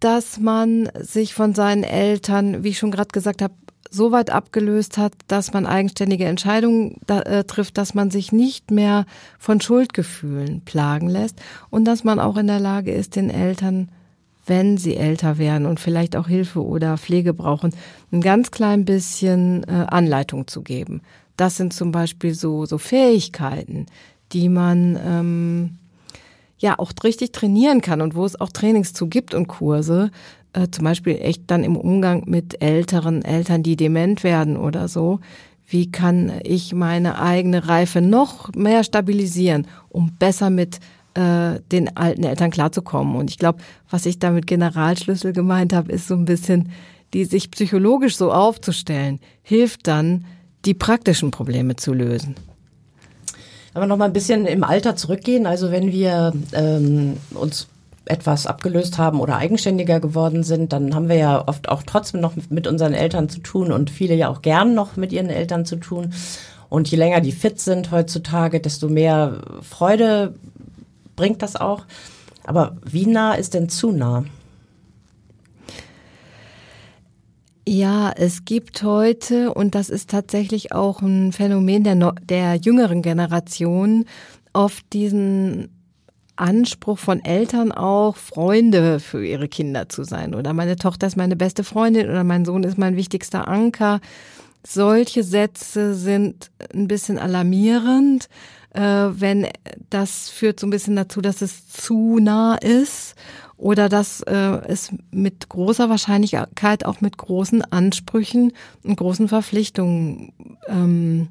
dass 0.00 0.38
man 0.38 0.88
sich 0.98 1.34
von 1.34 1.54
seinen 1.54 1.84
Eltern, 1.84 2.64
wie 2.64 2.70
ich 2.70 2.78
schon 2.78 2.90
gerade 2.90 3.10
gesagt 3.12 3.42
habe, 3.42 3.54
so 3.90 4.12
weit 4.12 4.30
abgelöst 4.30 4.98
hat, 4.98 5.12
dass 5.26 5.52
man 5.52 5.66
eigenständige 5.66 6.24
Entscheidungen 6.24 6.96
da, 7.06 7.22
äh, 7.22 7.44
trifft, 7.44 7.76
dass 7.76 7.94
man 7.94 8.10
sich 8.10 8.32
nicht 8.32 8.70
mehr 8.70 9.04
von 9.38 9.60
Schuldgefühlen 9.60 10.62
plagen 10.62 11.08
lässt 11.08 11.40
und 11.70 11.84
dass 11.84 12.04
man 12.04 12.20
auch 12.20 12.36
in 12.36 12.46
der 12.46 12.60
Lage 12.60 12.92
ist, 12.92 13.16
den 13.16 13.30
Eltern, 13.30 13.90
wenn 14.46 14.78
sie 14.78 14.96
älter 14.96 15.38
werden 15.38 15.66
und 15.66 15.80
vielleicht 15.80 16.16
auch 16.16 16.28
Hilfe 16.28 16.64
oder 16.64 16.98
Pflege 16.98 17.34
brauchen, 17.34 17.74
ein 18.12 18.20
ganz 18.20 18.50
klein 18.50 18.84
bisschen 18.84 19.64
äh, 19.64 19.86
Anleitung 19.88 20.46
zu 20.46 20.62
geben. 20.62 21.02
Das 21.36 21.56
sind 21.56 21.72
zum 21.72 21.90
Beispiel 21.90 22.34
so, 22.34 22.66
so 22.66 22.78
Fähigkeiten, 22.78 23.86
die 24.32 24.48
man 24.48 24.98
ähm, 25.04 25.78
ja 26.60 26.78
auch 26.78 26.92
richtig 27.02 27.32
trainieren 27.32 27.80
kann 27.80 28.00
und 28.00 28.14
wo 28.14 28.24
es 28.24 28.40
auch 28.40 28.50
Trainings 28.50 28.92
zu 28.92 29.08
gibt 29.08 29.34
und 29.34 29.48
Kurse, 29.48 30.10
äh, 30.52 30.68
zum 30.70 30.84
Beispiel 30.84 31.18
echt 31.20 31.50
dann 31.50 31.64
im 31.64 31.76
Umgang 31.76 32.24
mit 32.26 32.62
älteren 32.62 33.24
Eltern, 33.24 33.62
die 33.62 33.76
dement 33.76 34.22
werden 34.22 34.56
oder 34.56 34.88
so. 34.88 35.20
Wie 35.66 35.90
kann 35.90 36.32
ich 36.42 36.74
meine 36.74 37.20
eigene 37.20 37.68
Reife 37.68 38.00
noch 38.00 38.52
mehr 38.54 38.84
stabilisieren, 38.84 39.66
um 39.88 40.12
besser 40.18 40.50
mit 40.50 40.80
äh, 41.14 41.60
den 41.72 41.96
alten 41.96 42.24
Eltern 42.24 42.50
klarzukommen? 42.50 43.16
Und 43.16 43.30
ich 43.30 43.38
glaube, 43.38 43.60
was 43.88 44.04
ich 44.06 44.18
da 44.18 44.30
mit 44.30 44.46
Generalschlüssel 44.46 45.32
gemeint 45.32 45.72
habe, 45.72 45.92
ist 45.92 46.08
so 46.08 46.14
ein 46.14 46.24
bisschen, 46.24 46.70
die 47.14 47.24
sich 47.24 47.50
psychologisch 47.50 48.16
so 48.16 48.32
aufzustellen, 48.32 49.20
hilft 49.42 49.86
dann, 49.86 50.24
die 50.66 50.74
praktischen 50.74 51.30
Probleme 51.30 51.76
zu 51.76 51.94
lösen. 51.94 52.34
Aber 53.74 53.86
noch 53.86 53.96
mal 53.96 54.06
ein 54.06 54.12
bisschen 54.12 54.46
im 54.46 54.64
Alter 54.64 54.96
zurückgehen. 54.96 55.46
Also 55.46 55.70
wenn 55.70 55.92
wir 55.92 56.32
ähm, 56.52 57.16
uns 57.34 57.68
etwas 58.04 58.46
abgelöst 58.46 58.98
haben 58.98 59.20
oder 59.20 59.36
eigenständiger 59.36 60.00
geworden 60.00 60.42
sind, 60.42 60.72
dann 60.72 60.94
haben 60.94 61.08
wir 61.08 61.16
ja 61.16 61.46
oft 61.46 61.68
auch 61.68 61.82
trotzdem 61.84 62.20
noch 62.20 62.32
mit 62.48 62.66
unseren 62.66 62.92
Eltern 62.92 63.28
zu 63.28 63.38
tun 63.40 63.70
und 63.70 63.90
viele 63.90 64.14
ja 64.14 64.28
auch 64.28 64.42
gern 64.42 64.74
noch 64.74 64.96
mit 64.96 65.12
ihren 65.12 65.30
Eltern 65.30 65.64
zu 65.64 65.76
tun. 65.76 66.12
Und 66.68 66.90
je 66.90 66.96
länger 66.96 67.20
die 67.20 67.32
fit 67.32 67.60
sind 67.60 67.90
heutzutage, 67.90 68.60
desto 68.60 68.88
mehr 68.88 69.40
Freude 69.62 70.34
bringt 71.16 71.42
das 71.42 71.56
auch. 71.56 71.84
Aber 72.44 72.76
wie 72.84 73.06
nah 73.06 73.34
ist 73.34 73.54
denn 73.54 73.68
zu 73.68 73.92
nah? 73.92 74.24
Ja, 77.68 78.10
es 78.16 78.44
gibt 78.44 78.82
heute, 78.82 79.52
und 79.52 79.74
das 79.74 79.90
ist 79.90 80.10
tatsächlich 80.10 80.72
auch 80.72 81.02
ein 81.02 81.32
Phänomen 81.32 81.84
der, 81.84 82.14
der 82.22 82.56
jüngeren 82.56 83.02
Generation, 83.02 84.06
oft 84.52 84.92
diesen 84.92 85.68
Anspruch 86.36 86.98
von 86.98 87.22
Eltern 87.22 87.70
auch, 87.70 88.16
Freunde 88.16 88.98
für 88.98 89.24
ihre 89.24 89.46
Kinder 89.46 89.88
zu 89.88 90.04
sein. 90.04 90.34
Oder 90.34 90.54
meine 90.54 90.76
Tochter 90.76 91.06
ist 91.06 91.16
meine 91.16 91.36
beste 91.36 91.62
Freundin 91.62 92.08
oder 92.08 92.24
mein 92.24 92.46
Sohn 92.46 92.64
ist 92.64 92.78
mein 92.78 92.96
wichtigster 92.96 93.46
Anker. 93.46 94.00
Solche 94.66 95.22
Sätze 95.22 95.94
sind 95.94 96.50
ein 96.74 96.88
bisschen 96.88 97.18
alarmierend, 97.18 98.28
äh, 98.72 98.80
wenn 98.80 99.48
das 99.90 100.30
führt 100.30 100.60
so 100.60 100.66
ein 100.66 100.70
bisschen 100.70 100.96
dazu, 100.96 101.20
dass 101.20 101.42
es 101.42 101.68
zu 101.68 102.18
nah 102.20 102.56
ist 102.56 103.14
oder 103.60 103.90
dass 103.90 104.22
äh, 104.22 104.32
es 104.68 104.90
mit 105.10 105.50
großer 105.50 105.90
Wahrscheinlichkeit 105.90 106.86
auch 106.86 107.02
mit 107.02 107.18
großen 107.18 107.62
Ansprüchen 107.62 108.52
und 108.82 108.96
großen 108.96 109.28
Verpflichtungen 109.28 110.32
ähm, 110.66 111.28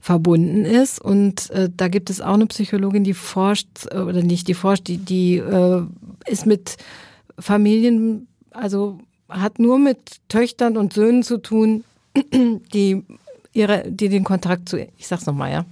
verbunden 0.00 0.64
ist. 0.64 1.00
Und 1.00 1.50
äh, 1.50 1.70
da 1.74 1.86
gibt 1.86 2.10
es 2.10 2.20
auch 2.20 2.34
eine 2.34 2.46
Psychologin, 2.46 3.04
die 3.04 3.14
forscht, 3.14 3.86
äh, 3.92 3.98
oder 3.98 4.22
nicht, 4.22 4.48
die 4.48 4.54
forscht, 4.54 4.88
die, 4.88 4.98
die 4.98 5.36
äh, 5.36 5.82
ist 6.26 6.44
mit 6.44 6.76
Familien, 7.38 8.26
also 8.50 8.98
hat 9.28 9.60
nur 9.60 9.78
mit 9.78 9.98
Töchtern 10.28 10.76
und 10.76 10.92
Söhnen 10.92 11.22
zu 11.22 11.38
tun, 11.38 11.84
die 12.74 13.04
ihre, 13.52 13.84
die 13.88 14.08
den 14.08 14.24
Kontakt 14.24 14.68
zu, 14.68 14.80
ich 14.98 15.06
sag's 15.06 15.26
nochmal, 15.26 15.52
ja. 15.52 15.64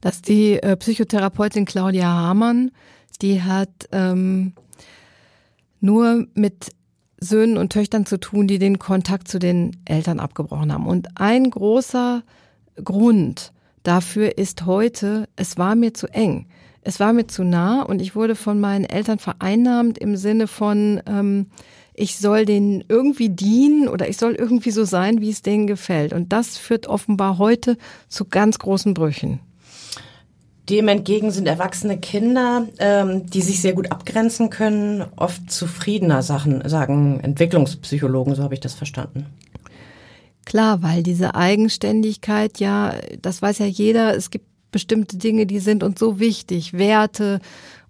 Dass 0.00 0.22
die 0.22 0.62
äh, 0.62 0.76
Psychotherapeutin 0.76 1.64
Claudia 1.64 2.06
Hamann 2.06 2.70
die 3.22 3.42
hat 3.42 3.88
ähm, 3.92 4.52
nur 5.80 6.26
mit 6.34 6.70
Söhnen 7.20 7.56
und 7.56 7.72
Töchtern 7.72 8.06
zu 8.06 8.18
tun, 8.18 8.46
die 8.46 8.58
den 8.58 8.78
Kontakt 8.78 9.28
zu 9.28 9.38
den 9.38 9.76
Eltern 9.84 10.20
abgebrochen 10.20 10.72
haben. 10.72 10.86
Und 10.86 11.20
ein 11.20 11.50
großer 11.50 12.22
Grund 12.82 13.52
dafür 13.82 14.38
ist 14.38 14.66
heute, 14.66 15.28
es 15.36 15.58
war 15.58 15.74
mir 15.74 15.94
zu 15.94 16.06
eng. 16.08 16.46
Es 16.82 17.00
war 17.00 17.12
mir 17.12 17.26
zu 17.26 17.44
nah 17.44 17.82
und 17.82 18.00
ich 18.00 18.14
wurde 18.14 18.34
von 18.34 18.60
meinen 18.60 18.84
Eltern 18.84 19.18
vereinnahmt 19.18 19.98
im 19.98 20.16
Sinne 20.16 20.46
von, 20.46 21.02
ähm, 21.06 21.46
ich 21.92 22.16
soll 22.16 22.44
denen 22.44 22.84
irgendwie 22.88 23.28
dienen 23.28 23.88
oder 23.88 24.08
ich 24.08 24.16
soll 24.16 24.34
irgendwie 24.34 24.70
so 24.70 24.84
sein, 24.84 25.20
wie 25.20 25.30
es 25.30 25.42
denen 25.42 25.66
gefällt. 25.66 26.12
Und 26.12 26.32
das 26.32 26.56
führt 26.56 26.86
offenbar 26.86 27.38
heute 27.38 27.76
zu 28.08 28.24
ganz 28.24 28.60
großen 28.60 28.94
Brüchen. 28.94 29.40
Dem 30.68 30.88
entgegen 30.88 31.30
sind 31.30 31.48
erwachsene 31.48 31.98
Kinder, 31.98 32.66
ähm, 32.78 33.26
die 33.26 33.40
sich 33.40 33.62
sehr 33.62 33.72
gut 33.72 33.90
abgrenzen 33.90 34.50
können, 34.50 35.04
oft 35.16 35.50
zufriedener 35.50 36.22
Sachen, 36.22 36.68
sagen 36.68 37.20
Entwicklungspsychologen, 37.20 38.34
so 38.34 38.42
habe 38.42 38.54
ich 38.54 38.60
das 38.60 38.74
verstanden. 38.74 39.26
Klar, 40.44 40.82
weil 40.82 41.02
diese 41.02 41.34
Eigenständigkeit 41.34 42.58
ja, 42.58 42.94
das 43.20 43.42
weiß 43.42 43.58
ja 43.58 43.66
jeder, 43.66 44.14
es 44.16 44.30
gibt 44.30 44.46
bestimmte 44.70 45.16
Dinge, 45.16 45.46
die 45.46 45.58
sind 45.58 45.82
uns 45.82 45.98
so 45.98 46.20
wichtig, 46.20 46.74
Werte 46.74 47.40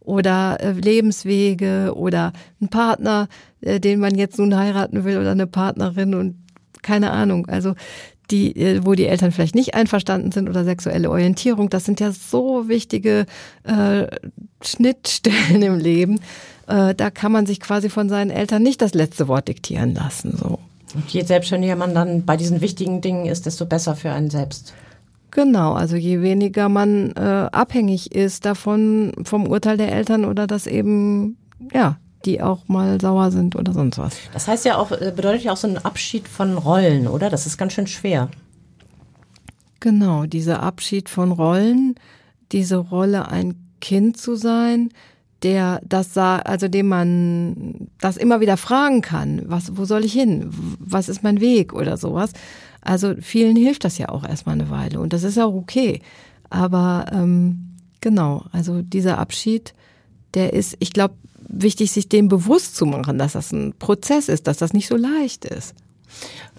oder 0.01 0.59
äh, 0.61 0.73
Lebenswege 0.73 1.93
oder 1.95 2.33
ein 2.61 2.69
Partner, 2.69 3.29
äh, 3.61 3.81
den 3.81 4.01
man 4.01 4.15
jetzt 4.15 4.39
nun 4.39 4.57
heiraten 4.57 5.05
will 5.05 5.19
oder 5.19 5.33
eine 5.33 5.47
Partnerin 5.47 6.15
und 6.15 6.37
keine 6.83 7.11
Ahnung. 7.11 7.47
Also 7.47 7.75
die, 8.31 8.57
äh, 8.57 8.81
wo 8.85 8.95
die 8.95 9.07
Eltern 9.07 9.33
vielleicht 9.33 9.55
nicht 9.55 9.75
einverstanden 9.75 10.33
sind 10.33 10.49
oder 10.49 10.65
sexuelle 10.65 11.11
Orientierung. 11.11 11.71
Das 11.71 11.85
sind 11.85 12.01
ja 12.01 12.13
so 12.13 12.69
wichtige 12.69 13.27
äh, 13.65 14.07
Schnittstellen 14.63 15.63
im 15.63 15.79
Leben. 15.79 16.21
Äh, 16.67 16.95
da 16.95 17.11
kann 17.11 17.33
man 17.33 17.47
sich 17.47 17.61
quasi 17.61 17.89
von 17.89 18.09
seinen 18.09 18.31
Eltern 18.31 18.63
nicht 18.63 18.83
das 18.83 18.95
letzte 18.95 19.29
Wort 19.29 19.49
diktieren 19.49 19.95
lassen. 19.95 20.37
So. 20.37 20.59
Und 20.95 21.09
je 21.11 21.23
selbstständiger 21.23 21.77
man 21.77 21.95
dann 21.95 22.25
bei 22.25 22.37
diesen 22.37 22.61
wichtigen 22.61 23.01
Dingen 23.01 23.27
ist, 23.27 23.47
desto 23.47 23.67
besser 23.67 23.95
für 23.95 24.11
einen 24.11 24.31
selbst. 24.31 24.75
Genau, 25.31 25.75
also 25.75 25.97
je 25.97 26.23
weniger 26.23 26.69
man 26.69 27.13
äh, 27.13 27.49
abhängig 27.53 28.15
ist 28.15 28.47
davon 28.47 29.13
vom 29.23 29.47
Urteil 29.47 29.77
der 29.77 29.93
Eltern 29.93 30.25
oder 30.25 30.47
das 30.47 30.67
eben 30.67 31.37
ja 31.73 31.99
die 32.25 32.43
auch 32.43 32.67
mal 32.69 33.01
sauer 33.01 33.31
sind 33.31 33.57
oder 33.57 33.73
sonst 33.73 33.99
was. 33.99 34.17
Das 34.33 34.49
heißt 34.49 34.65
ja 34.65 34.77
auch, 34.77 34.91
äh, 34.93 35.13
bedeutet 35.15 35.45
ja 35.45 35.53
auch 35.53 35.57
so 35.57 35.69
ein 35.69 35.79
Abschied 35.79 36.29
von 36.29 36.59
Rollen, 36.59 37.07
oder? 37.07 37.31
Das 37.31 37.47
ist 37.47 37.59
ganz 37.59 37.73
schön 37.73 37.87
schwer. 37.87 38.29
Genau, 39.81 40.27
dieser 40.27 40.63
Abschied 40.63 41.09
von 41.09 41.31
Rollen, 41.31 41.95
diese 42.51 42.77
Rolle 42.77 43.29
ein 43.29 43.55
Kind 43.81 44.17
zu 44.17 44.35
sein, 44.35 44.91
der 45.45 45.81
das 45.85 46.15
sah, 46.15 46.39
also 46.39 46.67
dem 46.67 46.89
man 46.89 47.89
das 48.01 48.17
immer 48.17 48.41
wieder 48.41 48.57
fragen 48.57 49.03
kann, 49.03 49.43
was, 49.47 49.77
wo 49.77 49.85
soll 49.85 50.05
ich 50.05 50.13
hin? 50.13 50.51
Was 50.81 51.09
ist 51.09 51.23
mein 51.23 51.41
Weg 51.41 51.73
oder 51.73 51.97
sowas? 51.97 52.33
Also 52.81 53.15
vielen 53.21 53.55
hilft 53.55 53.85
das 53.85 53.99
ja 53.99 54.09
auch 54.09 54.25
erstmal 54.25 54.55
eine 54.55 54.71
Weile 54.71 54.99
und 55.01 55.13
das 55.13 55.23
ist 55.23 55.39
auch 55.39 55.55
okay. 55.55 56.01
Aber 56.51 57.07
ähm, 57.13 57.77
genau, 58.01 58.47
also 58.51 58.83
dieser 58.83 59.19
Abschied, 59.19 59.75
der 60.35 60.53
ist, 60.55 60.77
ich 60.81 60.93
glaube, 60.93 61.15
wichtig, 61.47 61.93
sich 61.93 62.09
dem 62.09 62.29
bewusst 62.29 62.77
zu 62.77 62.87
machen, 62.87 63.19
dass 63.19 63.33
das 63.33 63.53
ein 63.53 63.75
Prozess 63.79 64.29
ist, 64.29 64.47
dass 64.47 64.59
das 64.59 64.73
nicht 64.73 64.89
so 64.89 64.97
leicht 64.97 65.45
ist. 65.45 65.75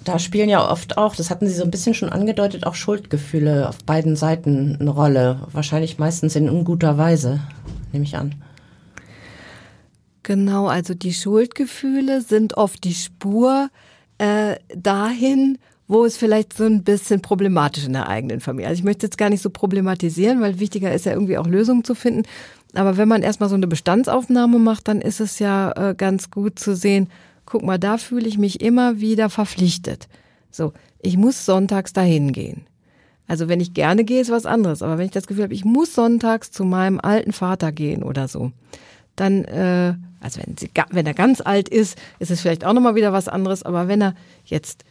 Da 0.04 0.20
spielen 0.20 0.50
ja 0.50 0.70
oft 0.70 0.98
auch, 0.98 1.16
das 1.16 1.30
hatten 1.30 1.48
Sie 1.48 1.54
so 1.54 1.64
ein 1.64 1.72
bisschen 1.72 1.94
schon 1.94 2.10
angedeutet, 2.10 2.66
auch 2.66 2.76
Schuldgefühle 2.76 3.68
auf 3.68 3.80
beiden 3.84 4.16
Seiten 4.16 4.78
eine 4.80 4.90
Rolle. 4.90 5.48
Wahrscheinlich 5.52 5.98
meistens 5.98 6.36
in 6.36 6.50
unguter 6.50 6.98
Weise, 6.98 7.42
nehme 7.92 8.06
ich 8.06 8.16
an. 8.16 8.36
Genau, 10.24 10.68
also 10.68 10.94
die 10.94 11.14
Schuldgefühle 11.14 12.22
sind 12.22 12.56
oft 12.56 12.84
die 12.84 12.94
Spur 12.94 13.70
äh, 14.20 14.58
dahin, 14.76 15.58
wo 15.90 16.06
es 16.06 16.18
vielleicht 16.18 16.56
so 16.56 16.66
ein 16.66 16.84
bisschen 16.84 17.20
problematisch 17.20 17.88
in 17.88 17.94
der 17.94 18.08
eigenen 18.08 18.42
Familie. 18.42 18.70
Also 18.70 18.80
ich 18.80 18.86
möchte 18.86 19.08
jetzt 19.08 19.18
gar 19.18 19.32
nicht 19.32 19.42
so 19.42 19.50
problematisieren, 19.50 20.40
weil 20.40 20.60
wichtiger 20.60 20.94
ist 20.94 21.08
ja 21.08 21.14
irgendwie 21.14 21.40
auch 21.40 21.48
Lösungen 21.48 21.84
zu 21.84 21.96
finden. 21.96 22.24
Aber 22.76 22.96
wenn 22.98 23.08
man 23.08 23.24
erstmal 23.24 23.50
so 23.50 23.56
eine 23.56 23.66
Bestandsaufnahme 23.66 24.60
macht, 24.60 24.88
dann 24.88 25.02
ist 25.02 25.20
es 25.20 25.40
ja 25.40 25.72
äh, 25.72 25.96
ganz 25.96 26.30
gut 26.30 26.60
zu 26.60 26.76
sehen, 26.76 27.10
guck 27.48 27.64
mal, 27.64 27.80
da 27.80 27.98
fühle 27.98 28.28
ich 28.28 28.38
mich 28.38 28.62
immer 28.62 29.00
wieder 29.00 29.32
verpflichtet. 29.32 30.08
So, 30.52 30.74
ich 31.02 31.18
muss 31.18 31.44
sonntags 31.44 31.92
dahin 31.92 32.34
gehen. 32.34 32.68
Also 33.28 33.48
wenn 33.48 33.60
ich 33.60 33.74
gerne 33.74 34.04
gehe, 34.04 34.22
ist 34.22 34.30
was 34.30 34.46
anderes. 34.46 34.84
Aber 34.84 35.00
wenn 35.00 35.06
ich 35.06 35.12
das 35.12 35.26
Gefühl 35.26 35.46
habe, 35.46 35.56
ich 35.56 35.66
muss 35.66 35.96
sonntags 35.96 36.52
zu 36.52 36.66
meinem 36.66 37.00
alten 37.00 37.34
Vater 37.34 37.72
gehen 37.72 38.04
oder 38.04 38.28
so, 38.28 38.52
dann, 39.16 39.44
äh, 39.46 39.96
also 40.20 40.40
wenn, 40.46 40.56
sie, 40.56 40.70
wenn 40.92 41.08
er 41.08 41.16
ganz 41.16 41.42
alt 41.42 41.68
ist, 41.68 41.98
ist 42.20 42.30
es 42.30 42.42
vielleicht 42.42 42.64
auch 42.64 42.74
nochmal 42.74 42.94
wieder 42.94 43.12
was 43.12 43.28
anderes. 43.28 43.64
Aber 43.64 43.88
wenn 43.88 44.02
er 44.04 44.14
jetzt 44.46 44.86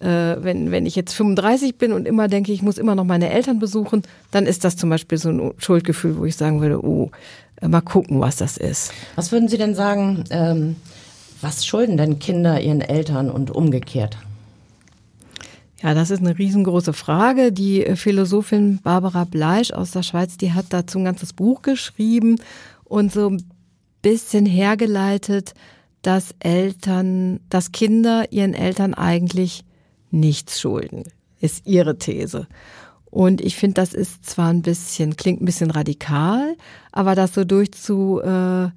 äh, 0.00 0.36
wenn, 0.42 0.70
wenn 0.70 0.86
ich 0.86 0.96
jetzt 0.96 1.14
35 1.14 1.78
bin 1.78 1.92
und 1.92 2.06
immer 2.06 2.28
denke, 2.28 2.52
ich 2.52 2.62
muss 2.62 2.78
immer 2.78 2.94
noch 2.94 3.04
meine 3.04 3.30
Eltern 3.30 3.58
besuchen, 3.58 4.02
dann 4.30 4.46
ist 4.46 4.64
das 4.64 4.76
zum 4.76 4.90
Beispiel 4.90 5.18
so 5.18 5.30
ein 5.30 5.52
Schuldgefühl, 5.58 6.18
wo 6.18 6.24
ich 6.24 6.36
sagen 6.36 6.60
würde, 6.60 6.84
oh, 6.84 7.10
äh, 7.60 7.68
mal 7.68 7.80
gucken, 7.80 8.20
was 8.20 8.36
das 8.36 8.56
ist. 8.56 8.92
Was 9.14 9.32
würden 9.32 9.48
Sie 9.48 9.58
denn 9.58 9.74
sagen, 9.74 10.24
ähm, 10.30 10.76
was 11.40 11.66
schulden 11.66 11.96
denn 11.96 12.18
Kinder 12.18 12.60
ihren 12.60 12.80
Eltern 12.80 13.30
und 13.30 13.50
umgekehrt? 13.50 14.16
Ja, 15.82 15.92
das 15.94 16.10
ist 16.10 16.20
eine 16.20 16.38
riesengroße 16.38 16.92
Frage. 16.92 17.52
Die 17.52 17.84
äh, 17.84 17.96
Philosophin 17.96 18.80
Barbara 18.82 19.24
Bleisch 19.24 19.72
aus 19.72 19.90
der 19.90 20.02
Schweiz, 20.02 20.36
die 20.36 20.52
hat 20.52 20.66
dazu 20.70 20.98
ein 20.98 21.04
ganzes 21.04 21.32
Buch 21.32 21.62
geschrieben 21.62 22.36
und 22.84 23.12
so 23.12 23.30
ein 23.30 23.42
bisschen 24.02 24.46
hergeleitet, 24.46 25.54
dass 26.02 26.34
Eltern, 26.38 27.40
dass 27.50 27.72
Kinder 27.72 28.30
ihren 28.30 28.54
Eltern 28.54 28.94
eigentlich 28.94 29.64
nichts 30.10 30.60
schulden, 30.60 31.04
ist 31.40 31.66
ihre 31.66 31.98
These. 31.98 32.46
Und 33.10 33.40
ich 33.40 33.56
finde, 33.56 33.74
das 33.74 33.94
ist 33.94 34.26
zwar 34.28 34.50
ein 34.50 34.62
bisschen, 34.62 35.16
klingt 35.16 35.40
ein 35.40 35.46
bisschen 35.46 35.70
radikal, 35.70 36.56
aber 36.92 37.14
das 37.14 37.34
so 37.34 37.44
durchzudenken 37.44 38.72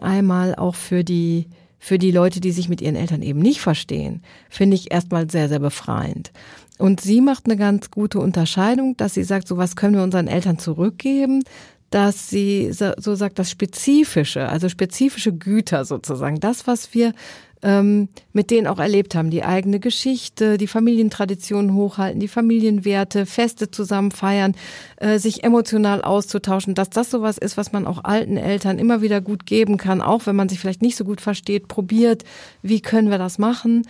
einmal 0.00 0.54
auch 0.54 0.74
für 0.74 1.04
die, 1.04 1.46
für 1.78 1.98
die 1.98 2.10
Leute, 2.10 2.40
die 2.40 2.50
sich 2.50 2.68
mit 2.68 2.80
ihren 2.80 2.96
Eltern 2.96 3.22
eben 3.22 3.38
nicht 3.38 3.60
verstehen, 3.60 4.22
finde 4.48 4.74
ich 4.74 4.90
erstmal 4.90 5.30
sehr, 5.30 5.48
sehr 5.48 5.60
befreiend. 5.60 6.32
Und 6.78 7.00
sie 7.00 7.20
macht 7.20 7.46
eine 7.46 7.56
ganz 7.56 7.90
gute 7.90 8.20
Unterscheidung, 8.20 8.96
dass 8.96 9.14
sie 9.14 9.24
sagt, 9.24 9.46
so 9.48 9.56
was 9.56 9.76
können 9.76 9.94
wir 9.94 10.02
unseren 10.02 10.28
Eltern 10.28 10.58
zurückgeben, 10.58 11.42
dass 11.90 12.28
sie 12.28 12.70
so 12.72 13.14
sagt, 13.14 13.38
das 13.38 13.50
Spezifische, 13.50 14.48
also 14.48 14.68
spezifische 14.68 15.32
Güter 15.32 15.84
sozusagen, 15.84 16.38
das, 16.38 16.66
was 16.66 16.92
wir 16.92 17.14
ähm, 17.62 18.08
mit 18.32 18.50
denen 18.50 18.66
auch 18.66 18.78
erlebt 18.78 19.14
haben, 19.14 19.30
die 19.30 19.44
eigene 19.44 19.80
Geschichte, 19.80 20.58
die 20.58 20.66
Familientraditionen 20.66 21.74
hochhalten, 21.74 22.20
die 22.20 22.28
Familienwerte, 22.28 23.26
Feste 23.26 23.70
zusammen 23.70 24.10
feiern, 24.10 24.54
äh, 24.96 25.18
sich 25.18 25.44
emotional 25.44 26.02
auszutauschen, 26.02 26.74
dass 26.74 26.90
das 26.90 27.10
sowas 27.10 27.38
ist, 27.38 27.56
was 27.56 27.72
man 27.72 27.86
auch 27.86 28.04
alten 28.04 28.36
Eltern 28.36 28.78
immer 28.78 29.02
wieder 29.02 29.20
gut 29.20 29.46
geben 29.46 29.76
kann, 29.76 30.00
auch 30.00 30.26
wenn 30.26 30.36
man 30.36 30.48
sich 30.48 30.60
vielleicht 30.60 30.82
nicht 30.82 30.96
so 30.96 31.04
gut 31.04 31.20
versteht, 31.20 31.68
probiert, 31.68 32.24
wie 32.62 32.80
können 32.80 33.10
wir 33.10 33.18
das 33.18 33.38
machen 33.38 33.86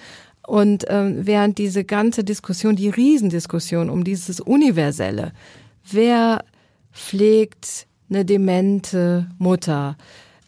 Und 0.47 0.87
ähm, 0.89 1.27
während 1.27 1.59
diese 1.59 1.85
ganze 1.85 2.25
Diskussion, 2.25 2.75
die 2.75 2.89
Riesendiskussion 2.89 3.91
um 3.91 4.03
dieses 4.03 4.41
Universelle, 4.41 5.33
wer 5.91 6.43
pflegt 6.93 7.87
eine 8.09 8.25
demente 8.25 9.29
Mutter? 9.39 9.99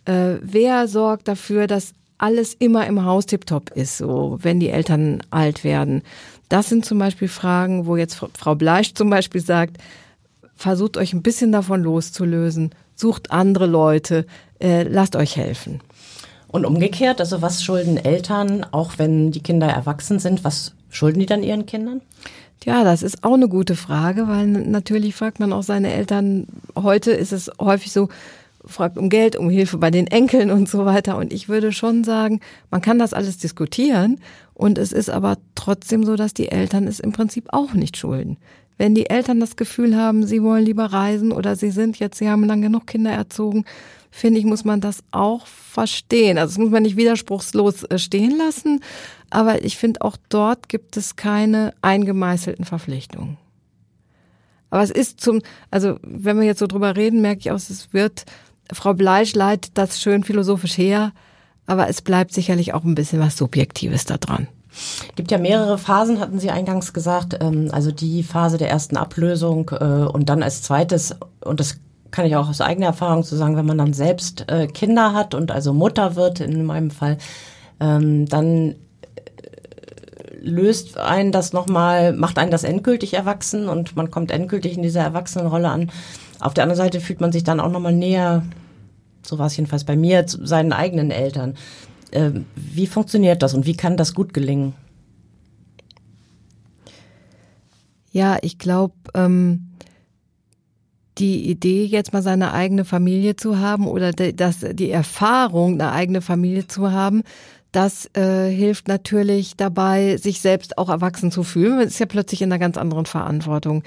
Äh, 0.07 0.37
wer 0.41 0.89
sorgt 0.89 1.29
dafür, 1.29 1.67
dass 1.67 1.93
alles 2.21 2.55
immer 2.55 2.87
im 2.87 3.05
Haus 3.05 3.27
tiptop 3.27 3.71
ist, 3.71 3.99
so 3.99 4.39
wenn 4.41 4.61
die 4.61 4.71
Eltern 4.71 5.23
alt 5.31 5.65
werden? 5.65 6.03
Das 6.49 6.69
sind 6.69 6.85
zum 6.85 6.99
Beispiel 6.99 7.29
Fragen, 7.29 7.87
wo 7.87 7.97
jetzt 7.97 8.21
Frau 8.35 8.55
Bleisch 8.55 8.95
zum 8.95 9.09
Beispiel 9.11 9.41
sagt, 9.41 9.79
versucht 10.57 10.97
euch 10.97 11.13
ein 11.13 11.23
bisschen 11.23 11.53
davon 11.53 11.83
loszulösen, 11.83 12.71
sucht 12.95 13.31
andere 13.31 13.67
Leute, 13.67 14.27
äh, 14.61 14.83
lasst 14.83 15.17
euch 15.17 15.37
helfen. 15.37 15.81
Und 16.49 16.67
umgekehrt, 16.67 17.21
also 17.21 17.43
was 17.43 17.63
schulden 17.63 17.97
Eltern, 17.97 18.67
auch 18.73 18.99
wenn 18.99 19.31
die 19.31 19.41
Kinder 19.41 19.69
erwachsen 19.69 20.19
sind, 20.19 20.43
was 20.43 20.75
schulden 20.91 21.21
die 21.21 21.27
dann 21.27 21.43
ihren 21.43 21.65
Kindern? 21.65 22.03
Ja, 22.65 22.85
das 22.85 23.03
ist 23.03 23.25
auch 23.25 23.35
eine 23.35 23.49
gute 23.49 23.75
Frage, 23.75 24.29
weil 24.29 24.47
natürlich 24.47 25.15
fragt 25.15 25.41
man 25.41 25.53
auch 25.53 25.63
seine 25.63 25.93
Eltern. 25.93 26.47
Heute 26.77 27.13
ist 27.13 27.33
es 27.33 27.51
häufig 27.59 27.93
so, 27.93 28.09
fragt 28.65 28.99
um 28.99 29.09
Geld, 29.09 29.37
um 29.37 29.51
Hilfe 29.51 29.79
bei 29.79 29.91
den 29.91 30.07
Enkeln 30.07 30.51
und 30.51 30.69
so 30.69 30.85
weiter. 30.85 31.17
Und 31.17 31.33
ich 31.33 31.49
würde 31.49 31.73
schon 31.73 32.05
sagen, 32.05 32.41
man 32.71 32.81
kann 32.81 32.99
das 32.99 33.15
alles 33.15 33.39
diskutieren. 33.39 34.21
Und 34.55 34.79
es 34.79 34.93
ist 34.93 35.11
aber 35.11 35.39
trotzdem 35.55 36.05
so, 36.05 36.17
dass 36.17 36.35
die 36.35 36.51
Eltern 36.51 36.87
es 36.87 37.01
im 37.01 37.13
Prinzip 37.13 37.47
auch 37.49 37.73
nicht 37.73 37.97
schulden. 37.97 38.37
Wenn 38.77 38.95
die 38.95 39.11
Eltern 39.11 39.41
das 39.41 39.57
Gefühl 39.57 39.97
haben, 39.97 40.27
sie 40.27 40.43
wollen 40.43 40.65
lieber 40.65 40.87
reisen 40.87 41.33
oder 41.33 41.57
sie 41.57 41.71
sind 41.71 41.99
jetzt, 41.99 42.19
sie 42.19 42.29
haben 42.29 42.45
lang 42.45 42.63
genug 42.63 42.87
Kinder 42.87 43.11
erzogen, 43.11 43.65
finde 44.11 44.41
ich, 44.41 44.47
muss 44.47 44.65
man 44.65 44.81
das 44.81 45.03
auch 45.11 45.47
verstehen. 45.47 46.39
Also 46.39 46.53
das 46.53 46.59
muss 46.59 46.71
man 46.71 46.83
nicht 46.83 46.97
widerspruchslos 46.97 47.85
äh, 47.85 47.99
stehen 47.99 48.37
lassen, 48.37 48.81
aber 49.31 49.65
ich 49.65 49.77
finde 49.77 50.03
auch 50.03 50.17
dort 50.29 50.69
gibt 50.69 50.97
es 50.97 51.17
keine 51.17 51.75
eingemeißelten 51.83 52.65
Verpflichtungen. 52.65 53.37
Aber 54.71 54.83
es 54.83 54.91
ist 54.91 55.21
zum, 55.21 55.43
also 55.71 55.99
wenn 56.03 56.39
wir 56.39 56.47
jetzt 56.47 56.61
so 56.61 56.67
drüber 56.67 56.97
reden, 56.97 57.21
merke 57.21 57.41
ich 57.41 57.51
auch, 57.51 57.57
es 57.57 57.93
wird, 57.93 58.25
Frau 58.73 58.95
Bleisch 58.95 59.35
leitet 59.35 59.73
das 59.75 60.01
schön 60.01 60.25
philosophisch 60.25 60.79
her, 60.79 61.13
aber 61.67 61.89
es 61.89 62.03
bleibt 62.03 62.33
sicherlich 62.33 62.75
auch 62.75 62.85
ein 62.85 62.95
bisschen 62.95 63.21
was 63.21 63.37
Subjektives 63.37 64.05
da 64.05 64.17
dran. 64.17 64.49
Gibt 65.17 65.31
ja 65.31 65.39
mehrere 65.39 65.79
Phasen, 65.79 66.21
hatten 66.21 66.39
Sie 66.39 66.51
eingangs 66.51 66.93
gesagt. 66.93 67.39
Ähm, 67.41 67.69
also 67.73 67.91
die 67.91 68.23
Phase 68.23 68.59
der 68.59 68.71
ersten 68.71 68.97
Ablösung 68.97 69.71
äh, 69.71 69.85
und 69.85 70.29
dann 70.29 70.43
als 70.43 70.63
zweites, 70.63 71.17
und 71.45 71.61
das 71.61 71.79
kann 72.11 72.27
ich 72.27 72.37
auch 72.37 72.49
aus 72.49 72.61
eigener 72.61 72.87
Erfahrung 72.87 73.23
zu 73.23 73.37
sagen, 73.37 73.57
wenn 73.57 73.67
man 73.67 73.79
dann 73.79 73.93
selbst 73.93 74.51
äh, 74.51 74.67
Kinder 74.67 75.13
hat 75.13 75.35
und 75.35 75.51
also 75.51 75.73
Mutter 75.73 76.17
wird 76.17 76.41
in 76.41 76.65
meinem 76.65 76.91
Fall, 76.91 77.19
ähm, 77.81 78.27
dann 78.27 78.77
löst 80.43 80.99
einen 80.99 81.33
das 81.33 81.53
nochmal, 81.53 82.13
macht 82.13 82.39
einen 82.39 82.51
das 82.51 82.65
endgültig 82.65 83.15
erwachsen 83.15 83.69
und 83.69 83.97
man 83.97 84.11
kommt 84.11 84.31
endgültig 84.31 84.77
in 84.77 84.83
dieser 84.83 85.03
Erwachsenenrolle 85.03 85.69
an. 85.69 85.91
Auf 86.41 86.55
der 86.55 86.65
anderen 86.65 86.79
Seite 86.79 87.01
fühlt 87.01 87.21
man 87.21 87.33
sich 87.33 87.45
dann 87.45 87.61
auch 87.61 87.71
nochmal 87.71 87.93
näher, 87.93 88.43
so 89.25 89.39
war 89.39 89.47
es 89.47 89.57
jedenfalls 89.57 89.85
bei 89.85 89.97
mir, 89.97 90.25
seinen 90.27 90.73
eigenen 90.73 91.11
Eltern. 91.11 91.55
Ähm, 92.13 92.47
wie 92.55 92.87
funktioniert 92.87 93.43
das 93.43 93.55
und 93.55 93.67
wie 93.67 93.77
kann 93.77 93.97
das 93.97 94.15
gut 94.15 94.35
gelingen? 94.35 94.75
Ja, 98.13 98.39
ich 98.43 98.59
glaube, 98.59 98.95
ähm, 99.15 99.71
die 101.19 101.49
Idee, 101.49 101.85
jetzt 101.85 102.13
mal 102.13 102.23
seine 102.23 102.53
eigene 102.53 102.85
Familie 102.85 103.37
zu 103.37 103.59
haben 103.59 103.87
oder 103.87 104.13
de, 104.13 104.33
das, 104.33 104.61
die 104.73 104.91
Erfahrung, 104.91 105.75
eine 105.75 105.93
eigene 105.93 106.21
Familie 106.21 106.67
zu 106.67 106.91
haben, 106.93 107.23
das 107.73 108.11
äh, 108.15 108.49
hilft 108.49 108.89
natürlich 108.89 109.57
dabei, 109.57 110.17
sich 110.17 110.41
selbst 110.41 110.77
auch 110.77 110.89
erwachsen 110.89 111.31
zu 111.31 111.45
fühlen. 111.45 111.77
Man 111.77 111.87
ist 111.87 112.01
ja 112.01 112.07
plötzlich 112.07 112.43
in 112.43 112.51
einer 112.51 112.59
ganz 112.59 112.77
anderen 112.77 113.07
Verantwortung. 113.07 113.85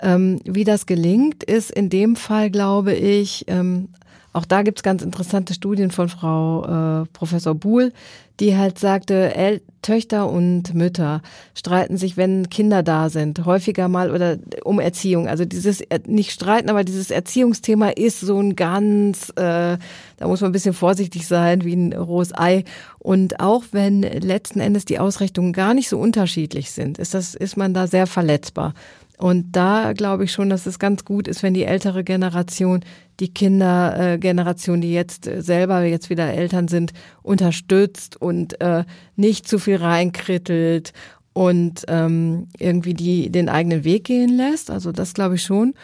Ähm, 0.00 0.40
wie 0.44 0.64
das 0.64 0.86
gelingt, 0.86 1.44
ist 1.44 1.70
in 1.70 1.90
dem 1.90 2.16
Fall, 2.16 2.50
glaube 2.50 2.94
ich, 2.94 3.44
ähm, 3.48 3.90
auch 4.32 4.44
da 4.44 4.62
gibt's 4.62 4.82
ganz 4.82 5.02
interessante 5.02 5.54
Studien 5.54 5.90
von 5.90 6.08
Frau 6.08 7.02
äh, 7.02 7.06
Professor 7.12 7.54
Buhl, 7.54 7.92
die 8.38 8.56
halt 8.56 8.78
sagte, 8.78 9.34
El 9.34 9.60
Töchter 9.82 10.30
und 10.30 10.74
Mütter 10.74 11.20
streiten 11.54 11.96
sich, 11.96 12.16
wenn 12.16 12.48
Kinder 12.48 12.82
da 12.82 13.08
sind, 13.08 13.44
häufiger 13.44 13.88
mal 13.88 14.10
oder 14.10 14.38
um 14.62 14.78
Erziehung. 14.78 15.26
Also 15.26 15.44
dieses 15.44 15.82
nicht 16.06 16.30
streiten, 16.30 16.70
aber 16.70 16.84
dieses 16.84 17.10
Erziehungsthema 17.10 17.88
ist 17.88 18.20
so 18.20 18.38
ein 18.38 18.56
ganz, 18.56 19.30
äh, 19.30 19.78
da 20.16 20.28
muss 20.28 20.40
man 20.42 20.50
ein 20.50 20.52
bisschen 20.52 20.74
vorsichtig 20.74 21.26
sein, 21.26 21.64
wie 21.64 21.74
ein 21.74 21.92
rohes 21.92 22.36
Ei. 22.36 22.64
Und 22.98 23.40
auch 23.40 23.64
wenn 23.72 24.02
letzten 24.02 24.60
Endes 24.60 24.84
die 24.84 24.98
Ausrichtungen 24.98 25.52
gar 25.52 25.74
nicht 25.74 25.88
so 25.88 25.98
unterschiedlich 25.98 26.70
sind, 26.70 26.98
ist 26.98 27.14
das, 27.14 27.34
ist 27.34 27.56
man 27.56 27.74
da 27.74 27.86
sehr 27.86 28.06
verletzbar. 28.06 28.74
Und 29.20 29.52
da 29.52 29.92
glaube 29.92 30.24
ich 30.24 30.32
schon, 30.32 30.48
dass 30.48 30.64
es 30.64 30.78
ganz 30.78 31.04
gut 31.04 31.28
ist, 31.28 31.42
wenn 31.42 31.52
die 31.52 31.64
ältere 31.64 32.04
Generation 32.04 32.80
die 33.20 33.28
Kindergeneration, 33.28 34.80
die 34.80 34.94
jetzt 34.94 35.28
selber 35.40 35.82
jetzt 35.82 36.08
wieder 36.08 36.32
Eltern 36.32 36.68
sind, 36.68 36.94
unterstützt 37.22 38.16
und 38.16 38.58
äh, 38.62 38.84
nicht 39.16 39.46
zu 39.46 39.58
viel 39.58 39.76
reinkrittelt 39.76 40.94
und 41.34 41.84
ähm, 41.88 42.48
irgendwie 42.58 42.94
die 42.94 43.30
den 43.30 43.50
eigenen 43.50 43.84
Weg 43.84 44.04
gehen 44.04 44.34
lässt. 44.34 44.70
Also 44.70 44.90
das 44.90 45.12
glaube 45.12 45.34
ich 45.34 45.42
schon. 45.42 45.74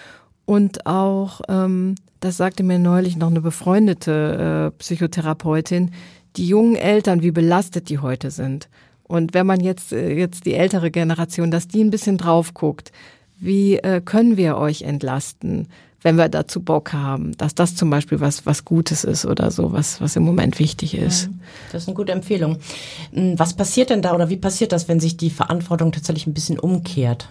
Und 0.46 0.86
auch, 0.86 1.42
ähm, 1.50 1.96
das 2.20 2.38
sagte 2.38 2.62
mir 2.62 2.78
neulich 2.78 3.18
noch 3.18 3.28
eine 3.28 3.42
befreundete 3.42 4.72
äh, 4.72 4.78
Psychotherapeutin, 4.78 5.90
die 6.36 6.48
jungen 6.48 6.76
Eltern, 6.76 7.20
wie 7.20 7.32
belastet 7.32 7.90
die 7.90 7.98
heute 7.98 8.30
sind. 8.30 8.70
Und 9.02 9.34
wenn 9.34 9.46
man 9.46 9.60
jetzt, 9.60 9.92
äh, 9.92 10.14
jetzt 10.14 10.46
die 10.46 10.54
ältere 10.54 10.90
Generation, 10.90 11.50
dass 11.50 11.68
die 11.68 11.84
ein 11.84 11.90
bisschen 11.90 12.16
drauf 12.16 12.54
guckt, 12.54 12.92
wie 13.38 13.76
äh, 13.76 14.00
können 14.00 14.36
wir 14.36 14.56
euch 14.56 14.82
entlasten, 14.82 15.68
wenn 16.02 16.16
wir 16.16 16.28
dazu 16.28 16.62
Bock 16.62 16.92
haben, 16.92 17.36
dass 17.36 17.54
das 17.54 17.74
zum 17.74 17.90
Beispiel 17.90 18.20
was, 18.20 18.46
was 18.46 18.64
Gutes 18.64 19.02
ist 19.02 19.26
oder 19.26 19.50
so, 19.50 19.72
was, 19.72 20.00
was 20.00 20.14
im 20.14 20.22
Moment 20.22 20.58
wichtig 20.58 20.96
ist. 20.96 21.30
Das 21.72 21.82
ist 21.82 21.88
eine 21.88 21.96
gute 21.96 22.12
Empfehlung. 22.12 22.58
Hm, 23.12 23.38
was 23.38 23.54
passiert 23.54 23.90
denn 23.90 24.02
da 24.02 24.14
oder 24.14 24.30
wie 24.30 24.36
passiert 24.36 24.72
das, 24.72 24.88
wenn 24.88 25.00
sich 25.00 25.16
die 25.16 25.30
Verantwortung 25.30 25.92
tatsächlich 25.92 26.26
ein 26.26 26.34
bisschen 26.34 26.58
umkehrt 26.58 27.28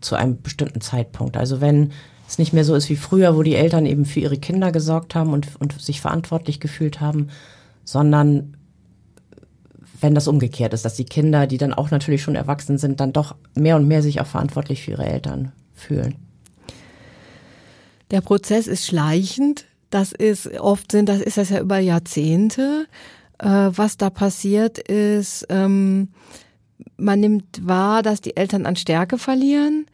zu 0.00 0.16
einem 0.16 0.42
bestimmten 0.42 0.80
Zeitpunkt? 0.80 1.36
Also 1.36 1.60
wenn 1.60 1.92
es 2.28 2.38
nicht 2.38 2.52
mehr 2.52 2.64
so 2.64 2.74
ist 2.74 2.90
wie 2.90 2.96
früher, 2.96 3.36
wo 3.36 3.42
die 3.42 3.54
Eltern 3.54 3.86
eben 3.86 4.04
für 4.04 4.20
ihre 4.20 4.38
Kinder 4.38 4.72
gesorgt 4.72 5.14
haben 5.14 5.32
und, 5.32 5.48
und 5.60 5.80
sich 5.80 6.00
verantwortlich 6.00 6.58
gefühlt 6.58 7.00
haben, 7.00 7.28
sondern 7.84 8.56
wenn 10.00 10.14
das 10.14 10.28
umgekehrt 10.28 10.74
ist, 10.74 10.84
dass 10.84 10.94
die 10.94 11.04
Kinder, 11.04 11.46
die 11.46 11.58
dann 11.58 11.74
auch 11.74 11.90
natürlich 11.90 12.22
schon 12.22 12.36
erwachsen 12.36 12.78
sind, 12.78 13.00
dann 13.00 13.12
doch 13.12 13.34
mehr 13.54 13.76
und 13.76 13.88
mehr 13.88 14.02
sich 14.02 14.20
auch 14.20 14.26
verantwortlich 14.26 14.82
für 14.82 14.92
ihre 14.92 15.06
Eltern 15.06 15.52
fühlen. 15.74 16.16
Der 18.10 18.20
Prozess 18.20 18.66
ist 18.66 18.86
schleichend. 18.86 19.64
Das 19.90 20.12
ist 20.12 20.46
oft 20.58 20.92
sind, 20.92 21.08
das 21.08 21.20
ist 21.20 21.38
das 21.38 21.50
ja 21.50 21.60
über 21.60 21.78
Jahrzehnte. 21.78 22.86
Äh, 23.38 23.46
was 23.46 23.96
da 23.96 24.10
passiert 24.10 24.78
ist, 24.78 25.46
ähm, 25.48 26.08
man 26.96 27.20
nimmt 27.20 27.66
wahr, 27.66 28.02
dass 28.02 28.20
die 28.20 28.36
Eltern 28.36 28.66
an 28.66 28.76
Stärke 28.76 29.18
verlieren 29.18 29.86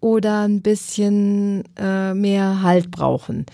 oder 0.00 0.42
ein 0.42 0.62
bisschen 0.62 1.64
äh, 1.76 2.14
mehr 2.14 2.62
Halt 2.62 2.90
brauchen 2.90 3.46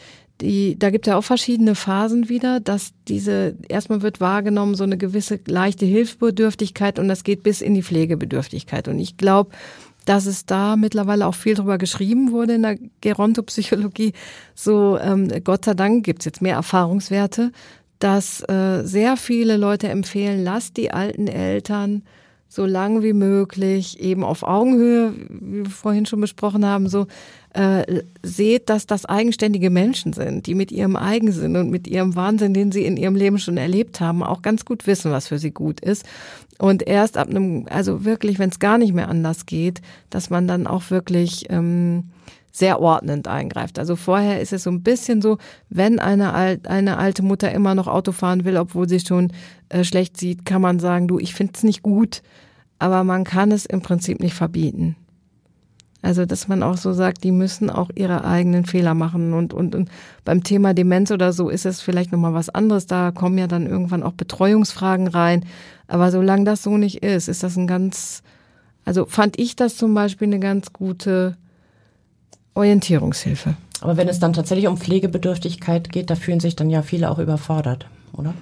die, 0.43 0.79
da 0.79 0.91
gibt 0.91 1.07
es 1.07 1.11
ja 1.11 1.17
auch 1.17 1.25
verschiedene 1.25 1.75
Phasen 1.75 2.29
wieder, 2.29 2.61
dass 2.61 2.93
diese, 3.09 3.57
erstmal 3.69 4.03
wird 4.03 4.21
wahrgenommen, 4.21 4.75
so 4.75 4.85
eine 4.85 4.99
gewisse 4.99 5.39
leichte 5.47 5.87
Hilfsbedürftigkeit 5.87 6.99
und 6.99 7.09
das 7.09 7.25
geht 7.25 7.43
bis 7.43 7.61
in 7.63 7.75
die 7.75 7.83
Pflegebedürftigkeit. 7.83 8.89
Und 8.89 8.99
ich 8.99 9.17
glaube, 9.17 9.51
dass 10.05 10.27
es 10.27 10.45
da 10.45 10.77
mittlerweile 10.77 11.27
auch 11.27 11.35
viel 11.37 11.55
drüber 11.55 11.79
geschrieben 11.79 12.33
wurde 12.33 12.55
in 12.55 12.63
der 12.63 12.77
Gerontopsychologie. 13.01 14.13
So, 14.55 14.99
ähm, 14.99 15.29
Gott 15.45 15.65
sei 15.65 15.75
Dank 15.75 16.05
gibt's 16.05 16.25
jetzt 16.25 16.43
mehr 16.43 16.57
Erfahrungswerte, 16.57 17.53
dass 18.01 18.43
äh, 18.49 18.83
sehr 18.83 19.17
viele 19.17 19.57
Leute 19.57 19.89
empfehlen, 19.89 20.43
lasst 20.43 20.77
die 20.77 20.91
alten 20.91 21.29
Eltern 21.29 22.03
so 22.53 22.67
lang 22.67 23.03
wie 23.03 23.15
möglich, 23.15 23.99
eben 23.99 24.23
auf 24.23 24.43
Augenhöhe, 24.43 25.15
wie 25.31 25.65
wir 25.65 25.71
vorhin 25.71 26.05
schon 26.05 26.21
besprochen 26.21 26.67
haben, 26.67 26.87
so 26.87 27.07
äh, 27.55 28.03
seht, 28.23 28.69
dass 28.69 28.87
das 28.87 29.07
eigenständige 29.07 29.71
Menschen 29.71 30.13
sind, 30.13 30.47
die 30.47 30.55
mit 30.55 30.71
ihrem 30.71 30.97
Eigensinn 30.97 31.57
und 31.57 31.71
mit 31.71 31.89
ihrem 31.89 32.15
Wahnsinn, 32.15 32.53
den 32.53 32.71
sie 32.71 32.85
in 32.85 32.99
ihrem 32.99 33.17
Leben 33.17 33.39
schon 33.39 33.57
erlebt 33.57 34.01
haben, 34.01 34.23
auch 34.23 34.43
ganz 34.43 34.67
gut 34.67 34.87
wissen, 34.87 35.13
was 35.13 35.29
für 35.29 35.39
sie 35.39 35.51
gut 35.51 35.81
ist. 35.81 36.05
Und 36.59 36.87
erst 36.87 37.17
ab 37.17 37.31
einem, 37.31 37.67
also 37.71 38.05
wirklich, 38.05 38.39
wenn 38.39 38.51
es 38.51 38.59
gar 38.59 38.77
nicht 38.77 38.93
mehr 38.93 39.09
anders 39.09 39.47
geht, 39.47 39.81
dass 40.11 40.29
man 40.29 40.47
dann 40.47 40.67
auch 40.67 40.91
wirklich 40.91 41.47
ähm, 41.49 42.11
sehr 42.53 42.81
ordnend 42.81 43.27
eingreift. 43.27 43.79
Also 43.79 43.97
vorher 43.97 44.41
ist 44.41 44.53
es 44.53 44.65
so 44.65 44.71
ein 44.71 44.83
bisschen 44.83 45.23
so, 45.23 45.39
wenn 45.71 45.99
eine, 45.99 46.35
alt, 46.35 46.69
eine 46.69 46.99
alte 46.99 47.23
Mutter 47.23 47.51
immer 47.51 47.75
noch 47.75 47.89
Auto 47.89 48.13
fahren 48.13 48.45
will, 48.45 48.59
obwohl 48.59 48.89
sie 48.89 49.01
schon 49.01 49.33
äh, 49.71 49.83
schlecht 49.85 50.19
sieht, 50.19 50.45
kann 50.45 50.61
man 50.61 50.79
sagen, 50.79 51.09
du, 51.09 51.19
ich 51.19 51.35
finde 51.35 51.55
es 51.57 51.63
nicht 51.63 51.83
gut, 51.83 52.23
aber 52.79 53.05
man 53.05 53.25
kann 53.25 53.51
es 53.51 53.65
im 53.65 53.81
Prinzip 53.81 54.21
nicht 54.21 54.35
verbieten. 54.35 54.97
Also, 56.03 56.27
dass 56.27 56.49
man 56.49 56.65
auch 56.65 56.77
so 56.77 56.93
sagt, 56.93 57.23
die 57.23 57.31
müssen 57.31 57.71
auch 57.71 57.89
ihre 57.95 58.25
eigenen 58.25 58.65
Fehler 58.67 58.93
machen. 58.93 59.33
Und, 59.35 59.55
und, 59.55 59.77
und 59.77 59.89
beim 60.25 60.43
Thema 60.43 60.75
Demenz 60.75 61.13
oder 61.13 61.33
so 61.33 61.49
ist 61.49 61.65
es 61.65 61.81
vielleicht 61.81 62.11
nochmal 62.11 62.35
was 62.35 62.51
anderes. 62.51 62.87
Da 62.89 63.13
kommen 63.13 63.39
ja 63.39 63.47
dann 63.47 63.67
irgendwann 63.67 64.03
auch 64.03 64.13
Betreuungsfragen 64.13 65.07
rein. 65.07 65.45
Aber 65.87 66.11
solange 66.11 66.45
das 66.45 66.65
so 66.65 66.77
nicht 66.77 67.05
ist, 67.05 67.29
ist 67.29 67.45
das 67.45 67.57
ein 67.57 67.69
ganz, 67.69 68.25
also 68.85 69.07
fand 69.07 69.39
ich 69.39 69.55
das 69.55 69.77
zum 69.77 69.95
Beispiel 69.95 70.27
eine 70.27 70.41
ganz 70.41 70.73
gute 70.73 71.37
Orientierungshilfe. 72.55 73.55
Aber 73.81 73.97
wenn 73.97 74.09
es 74.09 74.19
dann 74.19 74.33
tatsächlich 74.33 74.69
um 74.69 74.77
Pflegebedürftigkeit 74.77 75.91
geht, 75.91 76.11
da 76.11 76.15
fühlen 76.15 76.41
sich 76.41 76.55
dann 76.55 76.71
ja 76.71 76.83
viele 76.83 77.11
auch 77.11 77.19
überfordert, 77.19 77.87
oder? 78.13 78.35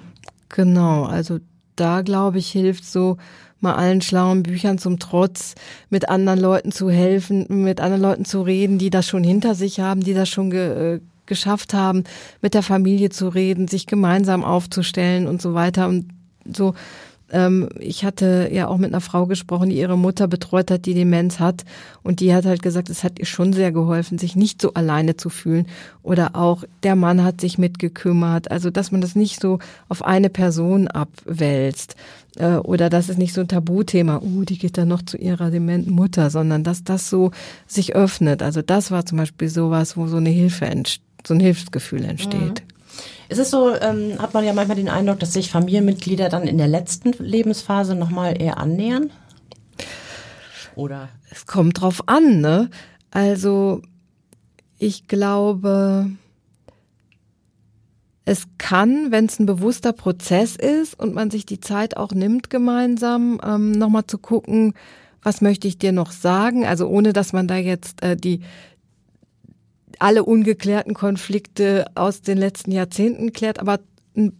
Genau, 0.49 1.05
also 1.05 1.39
da 1.75 2.01
glaube 2.01 2.37
ich 2.37 2.51
hilft 2.51 2.85
so 2.85 3.17
mal 3.59 3.75
allen 3.75 4.01
schlauen 4.01 4.43
Büchern 4.43 4.77
zum 4.77 4.99
Trotz, 4.99 5.55
mit 5.89 6.09
anderen 6.09 6.39
Leuten 6.39 6.71
zu 6.71 6.89
helfen, 6.89 7.45
mit 7.63 7.79
anderen 7.79 8.01
Leuten 8.01 8.25
zu 8.25 8.41
reden, 8.41 8.77
die 8.77 8.89
das 8.89 9.07
schon 9.07 9.23
hinter 9.23 9.55
sich 9.55 9.79
haben, 9.79 10.01
die 10.01 10.13
das 10.13 10.29
schon 10.29 10.49
ge, 10.49 10.95
äh, 10.95 10.99
geschafft 11.27 11.73
haben, 11.73 12.03
mit 12.41 12.53
der 12.53 12.63
Familie 12.63 13.09
zu 13.09 13.29
reden, 13.29 13.67
sich 13.67 13.87
gemeinsam 13.87 14.43
aufzustellen 14.43 15.27
und 15.27 15.41
so 15.41 15.53
weiter 15.53 15.87
und 15.87 16.07
so 16.45 16.73
ähm, 17.31 17.69
ich 17.79 18.03
hatte 18.03 18.49
ja 18.51 18.67
auch 18.67 18.77
mit 18.77 18.91
einer 18.91 19.01
Frau 19.01 19.25
gesprochen, 19.25 19.69
die 19.69 19.77
ihre 19.77 19.97
Mutter 19.97 20.27
betreut 20.27 20.69
hat, 20.69 20.85
die 20.85 20.93
Demenz 20.93 21.39
hat. 21.39 21.63
Und 22.03 22.19
die 22.19 22.33
hat 22.33 22.45
halt 22.45 22.61
gesagt, 22.61 22.89
es 22.89 23.03
hat 23.03 23.19
ihr 23.19 23.25
schon 23.25 23.53
sehr 23.53 23.71
geholfen, 23.71 24.17
sich 24.17 24.35
nicht 24.35 24.61
so 24.61 24.73
alleine 24.73 25.17
zu 25.17 25.29
fühlen. 25.29 25.67
Oder 26.03 26.35
auch 26.35 26.63
der 26.83 26.95
Mann 26.95 27.23
hat 27.23 27.41
sich 27.41 27.57
mitgekümmert. 27.57 28.51
Also, 28.51 28.69
dass 28.69 28.91
man 28.91 29.01
das 29.01 29.15
nicht 29.15 29.41
so 29.41 29.59
auf 29.87 30.03
eine 30.03 30.29
Person 30.29 30.87
abwälzt. 30.87 31.95
Äh, 32.37 32.55
oder 32.55 32.89
dass 32.89 33.09
es 33.09 33.17
nicht 33.17 33.33
so 33.33 33.41
ein 33.41 33.47
Tabuthema, 33.47 34.21
uh, 34.21 34.43
die 34.43 34.57
geht 34.57 34.77
dann 34.77 34.87
noch 34.87 35.01
zu 35.01 35.17
ihrer 35.17 35.51
dementen 35.51 35.93
Mutter, 35.93 36.29
sondern 36.29 36.63
dass 36.63 36.83
das 36.83 37.09
so 37.09 37.31
sich 37.67 37.95
öffnet. 37.95 38.43
Also, 38.43 38.61
das 38.61 38.91
war 38.91 39.05
zum 39.05 39.17
Beispiel 39.17 39.49
sowas, 39.49 39.95
wo 39.95 40.07
so 40.07 40.17
eine 40.17 40.29
Hilfe 40.29 40.69
so 41.25 41.33
ein 41.33 41.39
Hilfsgefühl 41.39 42.03
entsteht. 42.03 42.63
Mhm. 42.63 42.71
Ist 43.29 43.39
es 43.39 43.49
so, 43.49 43.73
ähm, 43.75 44.19
hat 44.19 44.33
man 44.33 44.43
ja 44.43 44.53
manchmal 44.53 44.77
den 44.77 44.89
Eindruck, 44.89 45.19
dass 45.19 45.33
sich 45.33 45.49
Familienmitglieder 45.49 46.29
dann 46.29 46.43
in 46.43 46.57
der 46.57 46.67
letzten 46.67 47.11
Lebensphase 47.13 47.95
nochmal 47.95 48.41
eher 48.41 48.57
annähern? 48.57 49.11
Oder? 50.75 51.09
Es 51.29 51.45
kommt 51.45 51.81
drauf 51.81 52.03
an, 52.07 52.41
ne? 52.41 52.69
Also, 53.09 53.81
ich 54.77 55.07
glaube, 55.07 56.09
es 58.25 58.45
kann, 58.57 59.11
wenn 59.11 59.25
es 59.25 59.39
ein 59.39 59.45
bewusster 59.45 59.93
Prozess 59.93 60.55
ist 60.55 60.99
und 60.99 61.13
man 61.13 61.31
sich 61.31 61.45
die 61.45 61.59
Zeit 61.59 61.97
auch 61.97 62.11
nimmt, 62.11 62.49
gemeinsam 62.49 63.39
ähm, 63.43 63.71
nochmal 63.71 64.05
zu 64.07 64.17
gucken, 64.17 64.73
was 65.23 65.41
möchte 65.41 65.67
ich 65.67 65.77
dir 65.77 65.91
noch 65.91 66.11
sagen? 66.11 66.65
Also 66.65 66.87
ohne 66.87 67.13
dass 67.13 67.33
man 67.33 67.47
da 67.47 67.57
jetzt 67.57 68.01
äh, 68.03 68.15
die 68.15 68.41
alle 70.01 70.23
ungeklärten 70.23 70.93
Konflikte 70.93 71.85
aus 71.95 72.21
den 72.21 72.37
letzten 72.37 72.71
Jahrzehnten 72.71 73.33
klärt, 73.33 73.59
aber 73.59 73.79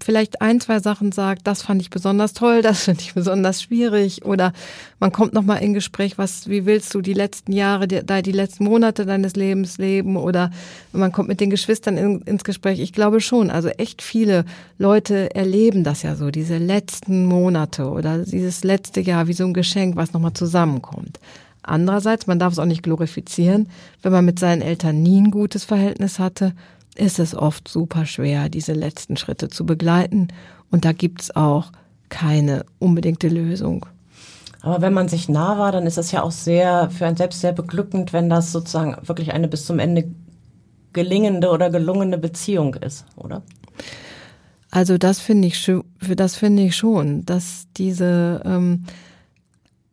vielleicht 0.04 0.42
ein, 0.42 0.60
zwei 0.60 0.80
Sachen 0.80 1.14
sagt, 1.14 1.48
das 1.48 1.62
fand 1.62 1.82
ich 1.82 1.90
besonders 1.90 2.34
toll, 2.34 2.62
das 2.62 2.84
finde 2.84 3.02
ich 3.02 3.14
besonders 3.14 3.62
schwierig 3.62 4.26
oder 4.26 4.52
man 5.00 5.12
kommt 5.12 5.34
noch 5.34 5.44
mal 5.44 5.58
in 5.58 5.74
Gespräch, 5.74 6.18
was 6.18 6.50
wie 6.50 6.66
willst 6.66 6.94
du 6.94 7.02
die 7.02 7.14
letzten 7.14 7.54
Jahre, 7.54 7.88
die, 7.88 8.02
die 8.24 8.32
letzten 8.32 8.66
Monate 8.66 9.06
deines 9.06 9.36
Lebens 9.36 9.78
leben 9.78 10.18
oder 10.18 10.52
man 10.92 11.12
kommt 11.12 11.30
mit 11.30 11.40
den 11.40 11.50
Geschwistern 11.50 11.98
in, 11.98 12.22
ins 12.24 12.44
Gespräch. 12.44 12.80
Ich 12.80 12.92
glaube 12.92 13.22
schon, 13.22 13.50
also 13.50 13.70
echt 13.70 14.02
viele 14.02 14.44
Leute 14.78 15.34
erleben 15.34 15.84
das 15.84 16.02
ja 16.02 16.16
so, 16.16 16.32
diese 16.32 16.58
letzten 16.58 17.26
Monate 17.26 17.90
oder 17.90 18.20
dieses 18.20 18.64
letzte 18.66 19.00
Jahr 19.00 19.28
wie 19.28 19.34
so 19.34 19.46
ein 19.46 19.54
Geschenk, 19.54 19.96
was 19.96 20.12
noch 20.12 20.22
mal 20.22 20.34
zusammenkommt. 20.34 21.20
Andererseits, 21.64 22.28
man 22.28 22.40
darf 22.40 22.54
es 22.54 22.60
auch 22.60 22.66
nicht 22.66 22.84
glorifizieren, 22.84 23.70
wenn 24.02 24.12
man 24.12 24.26
mit 24.26 24.40
seinen 24.40 24.62
Eltern 24.62 25.02
nie 25.02 25.22
ein 25.22 25.32
gutes 25.32 25.64
Verhältnis 25.64 26.20
hatte, 26.20 26.54
ist 26.96 27.20
es 27.20 27.36
oft 27.36 27.68
super 27.68 28.06
schwer, 28.06 28.50
diese 28.50 28.74
letzten 28.74 29.18
Schritte 29.18 29.50
zu 29.50 29.66
begleiten. 29.66 30.30
Und 30.72 30.86
da 30.86 30.92
gibt's 30.92 31.36
auch 31.36 31.72
keine 32.10 32.66
unbedingte 32.80 33.30
Lösung. 33.30 33.86
Aber 34.62 34.82
wenn 34.82 34.94
man 34.94 35.08
sich 35.08 35.28
nah 35.28 35.58
war, 35.58 35.72
dann 35.72 35.88
ist 35.88 35.98
es 35.98 36.12
ja 36.12 36.22
auch 36.22 36.32
sehr, 36.32 36.90
für 36.92 37.06
einen 37.06 37.18
selbst 37.18 37.42
sehr 37.42 37.54
beglückend, 37.54 38.14
wenn 38.14 38.30
das 38.30 38.52
sozusagen 38.52 38.96
wirklich 39.08 39.34
eine 39.34 39.48
bis 39.48 39.66
zum 39.66 39.80
Ende 39.80 40.06
gelingende 40.94 41.50
oder 41.50 41.70
gelungene 41.70 42.18
Beziehung 42.18 42.76
ist, 42.76 43.06
oder? 43.16 43.42
Also 44.70 44.98
das 44.98 45.20
finde 45.20 45.48
ich, 45.48 45.70
das 46.16 46.36
finde 46.36 46.64
ich 46.64 46.76
schon, 46.76 47.26
dass 47.26 47.68
diese, 47.76 48.42
ähm, 48.46 48.86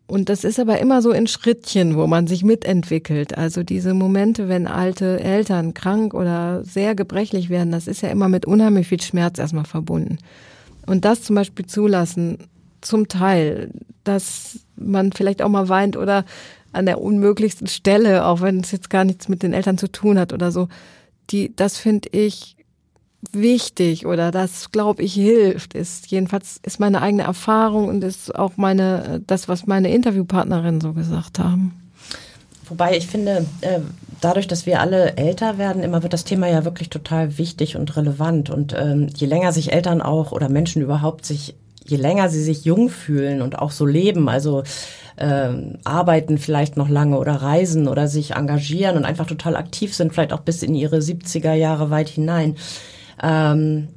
und 0.09 0.31
das 0.31 0.43
ist 0.43 0.59
aber 0.59 0.79
immer 0.79 1.03
so 1.03 1.13
in 1.13 1.27
Schrittchen, 1.27 1.95
wo 1.95 2.07
man 2.07 2.27
sich 2.27 2.43
mitentwickelt. 2.43 3.37
Also 3.37 3.63
diese 3.63 3.93
Momente, 3.93 4.49
wenn 4.49 4.67
alte 4.67 5.21
Eltern 5.21 5.75
krank 5.75 6.15
oder 6.15 6.65
sehr 6.65 6.95
gebrechlich 6.95 7.51
werden, 7.51 7.71
das 7.71 7.87
ist 7.87 8.01
ja 8.01 8.09
immer 8.09 8.31
mit 8.31 8.47
unheimlich 8.47 8.89
viel 8.89 9.03
Schmerz 9.03 9.39
erstmal 9.39 9.67
verbunden. 9.67 10.17
Und 10.87 11.05
das 11.05 11.23
zum 11.23 11.37
Beispiel 11.37 11.67
zulassen, 11.67 12.39
zum 12.81 13.09
Teil, 13.09 13.71
dass 14.03 14.61
man 14.77 15.13
vielleicht 15.13 15.43
auch 15.43 15.51
mal 15.51 15.69
weint 15.69 15.95
oder 15.99 16.25
an 16.73 16.87
der 16.87 17.03
unmöglichsten 17.03 17.67
Stelle, 17.67 18.25
auch 18.25 18.41
wenn 18.41 18.61
es 18.61 18.73
jetzt 18.73 18.89
gar 18.89 19.05
nichts 19.05 19.29
mit 19.29 19.43
den 19.43 19.53
Eltern 19.53 19.77
zu 19.77 19.93
tun 19.93 20.19
hat 20.19 20.33
oder 20.33 20.51
so, 20.53 20.69
die, 21.29 21.55
das 21.55 21.77
finde 21.77 22.09
ich 22.13 22.57
wichtig 23.33 24.07
oder 24.07 24.31
das, 24.31 24.71
glaube 24.71 25.03
ich, 25.03 25.15
hilft, 25.15 25.75
ist 25.75 26.11
jedenfalls 26.11 26.61
ist 26.63 26.79
meine 26.79 27.03
eigene 27.03 27.25
Erfahrung 27.25 27.89
und 27.89 28.05
ist 28.05 28.35
auch 28.35 28.57
meine, 28.57 29.21
das, 29.27 29.49
was 29.49 29.67
meine 29.67 29.93
Interviewpartnerinnen 29.93 30.81
so 30.81 30.93
gesagt 30.93 31.39
haben. 31.39 31.73
Wobei 32.69 32.97
ich 32.97 33.07
finde, 33.07 33.47
äh, 33.63 33.81
dadurch, 34.21 34.47
dass 34.47 34.67
wir 34.67 34.81
alle 34.81 35.17
älter 35.17 35.59
werden, 35.59 35.83
immer 35.83 36.03
wird 36.03 36.13
das 36.13 36.25
Thema 36.25 36.49
ja 36.49 36.65
wirklich 36.65 36.91
total 36.91 37.39
wichtig 37.39 37.77
und 37.77 37.97
relevant. 37.97 38.51
Und 38.51 38.75
ähm, 38.79 39.09
je 39.15 39.27
länger 39.27 39.53
sich 39.53 39.73
Eltern 39.73 40.03
auch 40.03 40.33
oder 40.33 40.49
Menschen 40.49 40.83
überhaupt 40.83 41.25
sich, 41.25 41.55
je 41.87 41.97
länger 41.97 42.29
sie 42.29 42.43
sich 42.43 42.65
jung 42.65 42.91
fühlen 42.91 43.41
und 43.41 43.59
auch 43.59 43.71
so 43.71 43.87
leben, 43.87 44.29
also 44.29 44.65
ähm, 45.17 45.79
arbeiten 45.85 46.39
vielleicht 46.39 46.77
noch 46.77 46.89
lange 46.89 47.19
oder 47.19 47.33
reisen 47.33 47.89
oder 47.89 48.07
sich 48.07 48.33
engagieren 48.33 48.97
und 48.97 49.05
einfach 49.05 49.27
total 49.27 49.57
aktiv 49.57 49.95
sind, 49.95 50.13
vielleicht 50.13 50.33
auch 50.33 50.41
bis 50.41 50.63
in 50.63 50.75
ihre 50.75 50.99
70er 50.99 51.55
Jahre 51.55 51.91
weit 51.91 52.09
hinein, 52.09 52.57
ähm, 53.23 53.89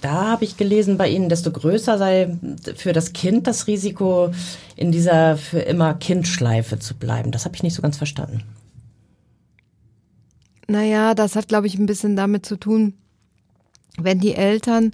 da 0.00 0.28
habe 0.28 0.44
ich 0.44 0.56
gelesen 0.56 0.96
bei 0.96 1.08
Ihnen, 1.08 1.28
desto 1.28 1.50
größer 1.50 1.98
sei 1.98 2.38
für 2.74 2.92
das 2.92 3.12
Kind 3.12 3.46
das 3.46 3.66
Risiko, 3.66 4.30
in 4.76 4.92
dieser 4.92 5.36
für 5.36 5.60
immer 5.60 5.94
Kindschleife 5.94 6.78
zu 6.78 6.96
bleiben. 6.96 7.32
Das 7.32 7.44
habe 7.44 7.54
ich 7.54 7.62
nicht 7.62 7.74
so 7.74 7.82
ganz 7.82 7.98
verstanden. 7.98 8.42
Naja, 10.68 11.14
das 11.14 11.36
hat, 11.36 11.48
glaube 11.48 11.66
ich, 11.66 11.78
ein 11.78 11.86
bisschen 11.86 12.16
damit 12.16 12.46
zu 12.46 12.56
tun, 12.56 12.94
wenn 13.98 14.20
die 14.20 14.34
Eltern 14.34 14.92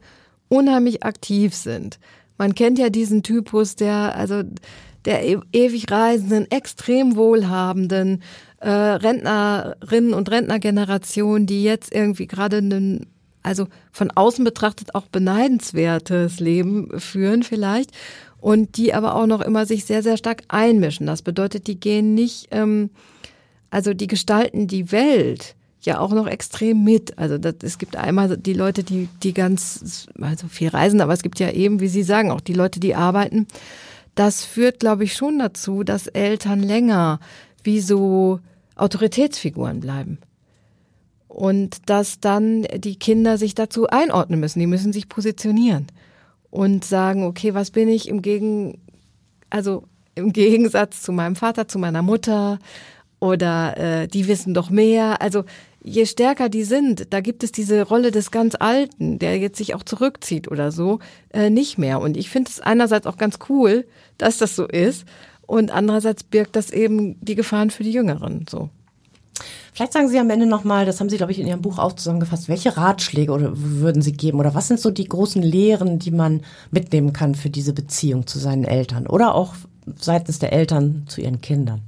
unheimlich 0.48 1.04
aktiv 1.04 1.54
sind. 1.54 1.98
Man 2.38 2.54
kennt 2.54 2.78
ja 2.78 2.90
diesen 2.90 3.22
Typus 3.22 3.76
der, 3.76 4.16
also 4.16 4.42
der 5.04 5.24
e 5.24 5.38
ewig 5.52 5.90
reisenden, 5.90 6.50
extrem 6.50 7.14
wohlhabenden 7.16 8.22
äh, 8.59 8.70
Rentnerinnen 8.70 10.14
und 10.14 10.30
Rentnergeneration, 10.30 11.46
die 11.46 11.62
jetzt 11.62 11.94
irgendwie 11.94 12.26
gerade 12.26 12.59
einen 12.59 13.06
also 13.46 13.68
von 13.92 14.11
außen 14.11 14.44
betrachtet 14.44 14.94
auch 14.94 15.06
beneidenswertes 15.06 16.40
Leben 16.40 16.98
führen 16.98 17.44
vielleicht 17.44 17.92
und 18.38 18.76
die 18.76 18.92
aber 18.92 19.14
auch 19.14 19.26
noch 19.26 19.40
immer 19.40 19.66
sich 19.66 19.85
sehr, 19.85 20.02
sehr 20.02 20.16
stark 20.16 20.42
einmischen. 20.48 21.06
Das 21.06 21.22
bedeutet, 21.22 21.68
die 21.68 21.78
gehen 21.78 22.14
nicht, 22.14 22.48
ähm, 22.50 22.90
also 23.70 23.94
die 23.94 24.09
gestalten 24.09 24.66
die 24.66 24.90
Welt 24.90 25.54
ja 25.80 26.00
auch 26.00 26.12
noch 26.12 26.26
extrem 26.26 26.82
mit. 26.82 27.18
Also 27.18 27.38
das, 27.38 27.54
es 27.62 27.78
gibt 27.78 27.94
einmal 27.94 28.37
die 28.37 28.52
Leute, 28.52 28.82
die, 28.82 29.09
die 29.22 29.32
ganz, 29.32 30.09
also 30.20 30.48
viel 30.48 30.68
reisen, 30.68 31.00
aber 31.00 31.12
es 31.12 31.22
gibt 31.22 31.38
ja 31.38 31.50
eben, 31.50 31.78
wie 31.78 31.88
Sie 31.88 32.02
sagen, 32.02 32.32
auch 32.32 32.40
die 32.40 32.54
Leute, 32.54 32.80
die 32.80 32.96
arbeiten. 32.96 33.46
Das 34.16 34.44
führt, 34.44 34.80
glaube 34.80 35.04
ich, 35.04 35.14
schon 35.14 35.38
dazu, 35.38 35.85
dass 35.85 36.09
Eltern 36.09 36.62
länger 36.62 37.20
wie 37.62 37.80
so 37.80 38.40
Autoritätsfiguren 38.74 39.78
bleiben 39.78 40.18
und 41.37 41.90
dass 41.90 42.18
dann 42.18 42.62
die 42.79 42.99
Kinder 42.99 43.37
sich 43.37 43.55
dazu 43.55 43.88
einordnen 43.88 44.40
müssen. 44.40 44.59
Die 44.59 44.66
müssen 44.66 44.94
sich 44.94 45.11
positionieren 45.11 45.87
und 46.49 46.83
sagen, 46.83 47.25
okay, 47.25 47.53
was 47.53 47.70
bin 47.70 47.90
ich 47.90 48.09
im 48.09 48.22
Gegen, 48.22 48.81
also 49.51 49.83
im 50.14 50.33
Gegensatz 50.33 51.03
zu 51.03 51.12
meinem 51.12 51.37
Vater, 51.37 51.68
zu 51.68 51.79
meiner 51.79 52.01
Mutter 52.01 52.59
oder 53.20 53.77
äh, 53.77 54.09
die 54.09 54.29
wissen 54.29 54.55
doch 54.55 54.70
mehr. 54.70 55.20
Also 55.20 55.44
je 55.83 56.07
stärker 56.07 56.49
die 56.49 56.64
sind, 56.64 57.12
da 57.12 57.20
gibt 57.20 57.44
es 57.44 57.53
diese 57.53 57.83
Rolle 57.83 58.12
des 58.12 58.31
ganz 58.31 58.55
Alten, 58.59 59.18
der 59.18 59.37
jetzt 59.37 59.59
sich 59.59 59.75
auch 59.75 59.83
zurückzieht 59.83 60.51
oder 60.51 60.72
so, 60.72 61.01
äh, 61.35 61.51
nicht 61.51 61.77
mehr. 61.77 62.01
Und 62.01 62.16
ich 62.16 62.31
finde 62.31 62.51
es 62.51 62.61
einerseits 62.61 63.07
auch 63.07 63.18
ganz 63.18 63.40
cool, 63.51 63.87
dass 64.16 64.38
das 64.38 64.57
so 64.57 64.66
ist. 64.66 65.05
Und 65.42 65.70
andererseits 65.70 66.25
birgt 66.25 66.57
das 66.57 66.70
eben 66.70 67.20
die 67.20 67.35
Gefahren 67.35 67.68
für 67.68 67.85
die 67.85 67.92
Jüngeren 67.92 68.46
so. 68.49 68.70
Vielleicht 69.76 69.92
sagen 69.92 70.08
Sie 70.08 70.18
am 70.18 70.30
Ende 70.30 70.46
nochmal, 70.46 70.86
das 70.86 71.00
haben 71.00 71.10
Sie, 71.10 71.18
glaube 71.18 71.32
ich, 71.32 71.38
in 71.38 71.46
Ihrem 71.46 71.60
Buch 71.60 71.78
auch 71.78 71.92
zusammengefasst, 71.92 72.48
welche 72.48 72.78
Ratschläge 72.78 73.30
oder 73.30 73.50
würden 73.52 74.00
Sie 74.00 74.12
geben 74.12 74.40
oder 74.40 74.54
was 74.54 74.68
sind 74.68 74.80
so 74.80 74.90
die 74.90 75.04
großen 75.04 75.42
Lehren, 75.42 75.98
die 75.98 76.12
man 76.12 76.40
mitnehmen 76.70 77.12
kann 77.12 77.34
für 77.34 77.50
diese 77.50 77.74
Beziehung 77.74 78.26
zu 78.26 78.38
seinen 78.38 78.64
Eltern 78.64 79.06
oder 79.06 79.34
auch 79.34 79.54
seitens 80.00 80.38
der 80.38 80.54
Eltern 80.54 81.04
zu 81.08 81.20
ihren 81.20 81.42
Kindern? 81.42 81.82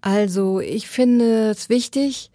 Also 0.00 0.60
ich 0.60 0.88
finde 0.88 1.50
es 1.50 1.68
wichtig, 1.68 2.30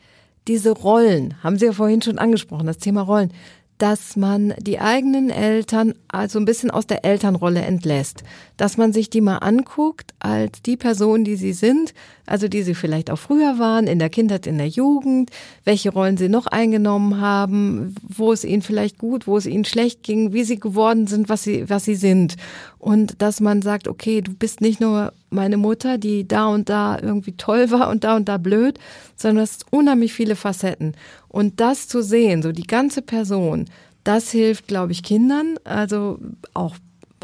diese 0.47 0.69
Rollen, 0.69 1.33
haben 1.41 1.57
Sie 1.57 1.65
ja 1.65 1.71
vorhin 1.71 2.03
schon 2.03 2.19
angesprochen, 2.19 2.67
das 2.67 2.77
Thema 2.77 3.01
Rollen, 3.01 3.33
dass 3.77 4.15
man 4.15 4.53
die 4.57 4.79
eigenen 4.79 5.29
Eltern 5.29 5.95
also 6.07 6.39
ein 6.39 6.45
bisschen 6.45 6.71
aus 6.71 6.87
der 6.87 7.03
Elternrolle 7.03 7.61
entlässt, 7.61 8.23
dass 8.55 8.77
man 8.77 8.93
sich 8.93 9.09
die 9.09 9.19
mal 9.19 9.37
anguckt 9.37 10.13
als 10.19 10.61
die 10.61 10.77
Person, 10.77 11.25
die 11.25 11.35
sie 11.35 11.51
sind, 11.51 11.93
also 12.25 12.47
die 12.47 12.63
sie 12.63 12.73
vielleicht 12.73 13.11
auch 13.11 13.19
früher 13.19 13.59
waren, 13.59 13.87
in 13.87 13.99
der 13.99 14.09
Kindheit, 14.09 14.47
in 14.47 14.57
der 14.57 14.69
Jugend, 14.69 15.29
welche 15.65 15.91
Rollen 15.91 16.15
sie 16.15 16.29
noch 16.29 16.47
eingenommen 16.47 17.19
haben, 17.19 17.95
wo 18.07 18.31
es 18.31 18.45
ihnen 18.45 18.61
vielleicht 18.61 18.97
gut, 18.97 19.27
wo 19.27 19.35
es 19.35 19.45
ihnen 19.45 19.65
schlecht 19.65 20.03
ging, 20.03 20.31
wie 20.31 20.45
sie 20.45 20.59
geworden 20.59 21.07
sind, 21.07 21.27
was 21.27 21.43
sie, 21.43 21.69
was 21.69 21.83
sie 21.83 21.95
sind. 21.95 22.35
Und 22.79 23.21
dass 23.21 23.41
man 23.41 23.61
sagt, 23.61 23.89
okay, 23.89 24.21
du 24.21 24.33
bist 24.33 24.61
nicht 24.61 24.79
nur 24.79 25.11
meine 25.35 25.57
Mutter, 25.57 25.97
die 25.97 26.27
da 26.27 26.47
und 26.47 26.69
da 26.69 26.97
irgendwie 26.99 27.33
toll 27.37 27.69
war 27.71 27.89
und 27.89 28.03
da 28.03 28.15
und 28.15 28.27
da 28.27 28.37
blöd, 28.37 28.79
sondern 29.15 29.37
du 29.37 29.41
hast 29.43 29.65
unheimlich 29.71 30.13
viele 30.13 30.35
Facetten. 30.35 30.95
Und 31.27 31.59
das 31.59 31.87
zu 31.87 32.01
sehen, 32.01 32.41
so 32.41 32.51
die 32.51 32.67
ganze 32.67 33.01
Person, 33.01 33.65
das 34.03 34.31
hilft, 34.31 34.67
glaube 34.67 34.91
ich, 34.91 35.03
Kindern, 35.03 35.57
also 35.63 36.19
auch 36.53 36.75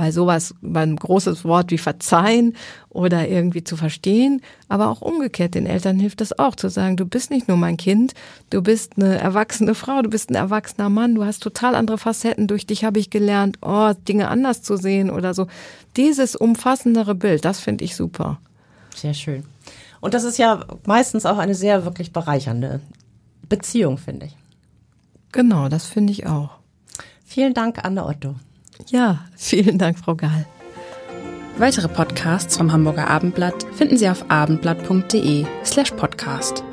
bei 0.01 0.11
sowas, 0.11 0.55
bei 0.63 0.81
einem 0.81 0.95
großes 0.95 1.45
Wort 1.45 1.69
wie 1.69 1.77
verzeihen 1.77 2.55
oder 2.89 3.27
irgendwie 3.27 3.63
zu 3.63 3.77
verstehen, 3.77 4.41
aber 4.67 4.89
auch 4.89 4.99
umgekehrt 5.01 5.53
den 5.53 5.67
Eltern 5.67 5.99
hilft 5.99 6.21
das 6.21 6.39
auch 6.39 6.55
zu 6.55 6.71
sagen, 6.71 6.97
du 6.97 7.05
bist 7.05 7.29
nicht 7.29 7.47
nur 7.47 7.55
mein 7.55 7.77
Kind, 7.77 8.15
du 8.49 8.63
bist 8.63 8.93
eine 8.97 9.19
erwachsene 9.19 9.75
Frau, 9.75 10.01
du 10.01 10.09
bist 10.09 10.31
ein 10.31 10.35
erwachsener 10.35 10.89
Mann, 10.89 11.13
du 11.13 11.23
hast 11.23 11.43
total 11.43 11.75
andere 11.75 11.99
Facetten, 11.99 12.47
durch 12.47 12.65
dich 12.65 12.83
habe 12.83 12.97
ich 12.97 13.11
gelernt, 13.11 13.59
oh, 13.61 13.93
Dinge 14.07 14.29
anders 14.29 14.63
zu 14.63 14.75
sehen 14.75 15.11
oder 15.11 15.35
so. 15.35 15.45
Dieses 15.97 16.35
umfassendere 16.35 17.13
Bild, 17.13 17.45
das 17.45 17.59
finde 17.59 17.83
ich 17.83 17.95
super. 17.95 18.39
Sehr 18.95 19.13
schön. 19.13 19.43
Und 19.99 20.15
das 20.15 20.23
ist 20.23 20.39
ja 20.39 20.65
meistens 20.87 21.27
auch 21.27 21.37
eine 21.37 21.53
sehr 21.53 21.85
wirklich 21.85 22.11
bereichernde 22.11 22.81
Beziehung, 23.47 23.99
finde 23.99 24.25
ich. 24.25 24.37
Genau, 25.31 25.69
das 25.69 25.85
finde 25.85 26.11
ich 26.11 26.25
auch. 26.25 26.49
Vielen 27.23 27.53
Dank, 27.53 27.85
Anne 27.85 28.03
Otto. 28.03 28.33
Ja, 28.89 29.25
vielen 29.35 29.77
Dank, 29.77 29.99
Frau 29.99 30.15
Gahl. 30.15 30.45
Weitere 31.57 31.87
Podcasts 31.87 32.57
vom 32.57 32.71
Hamburger 32.71 33.09
Abendblatt 33.09 33.65
finden 33.75 33.97
Sie 33.97 34.09
auf 34.09 34.29
abendblatt.de 34.29 35.45
slash 35.63 35.91
podcast. 35.91 36.63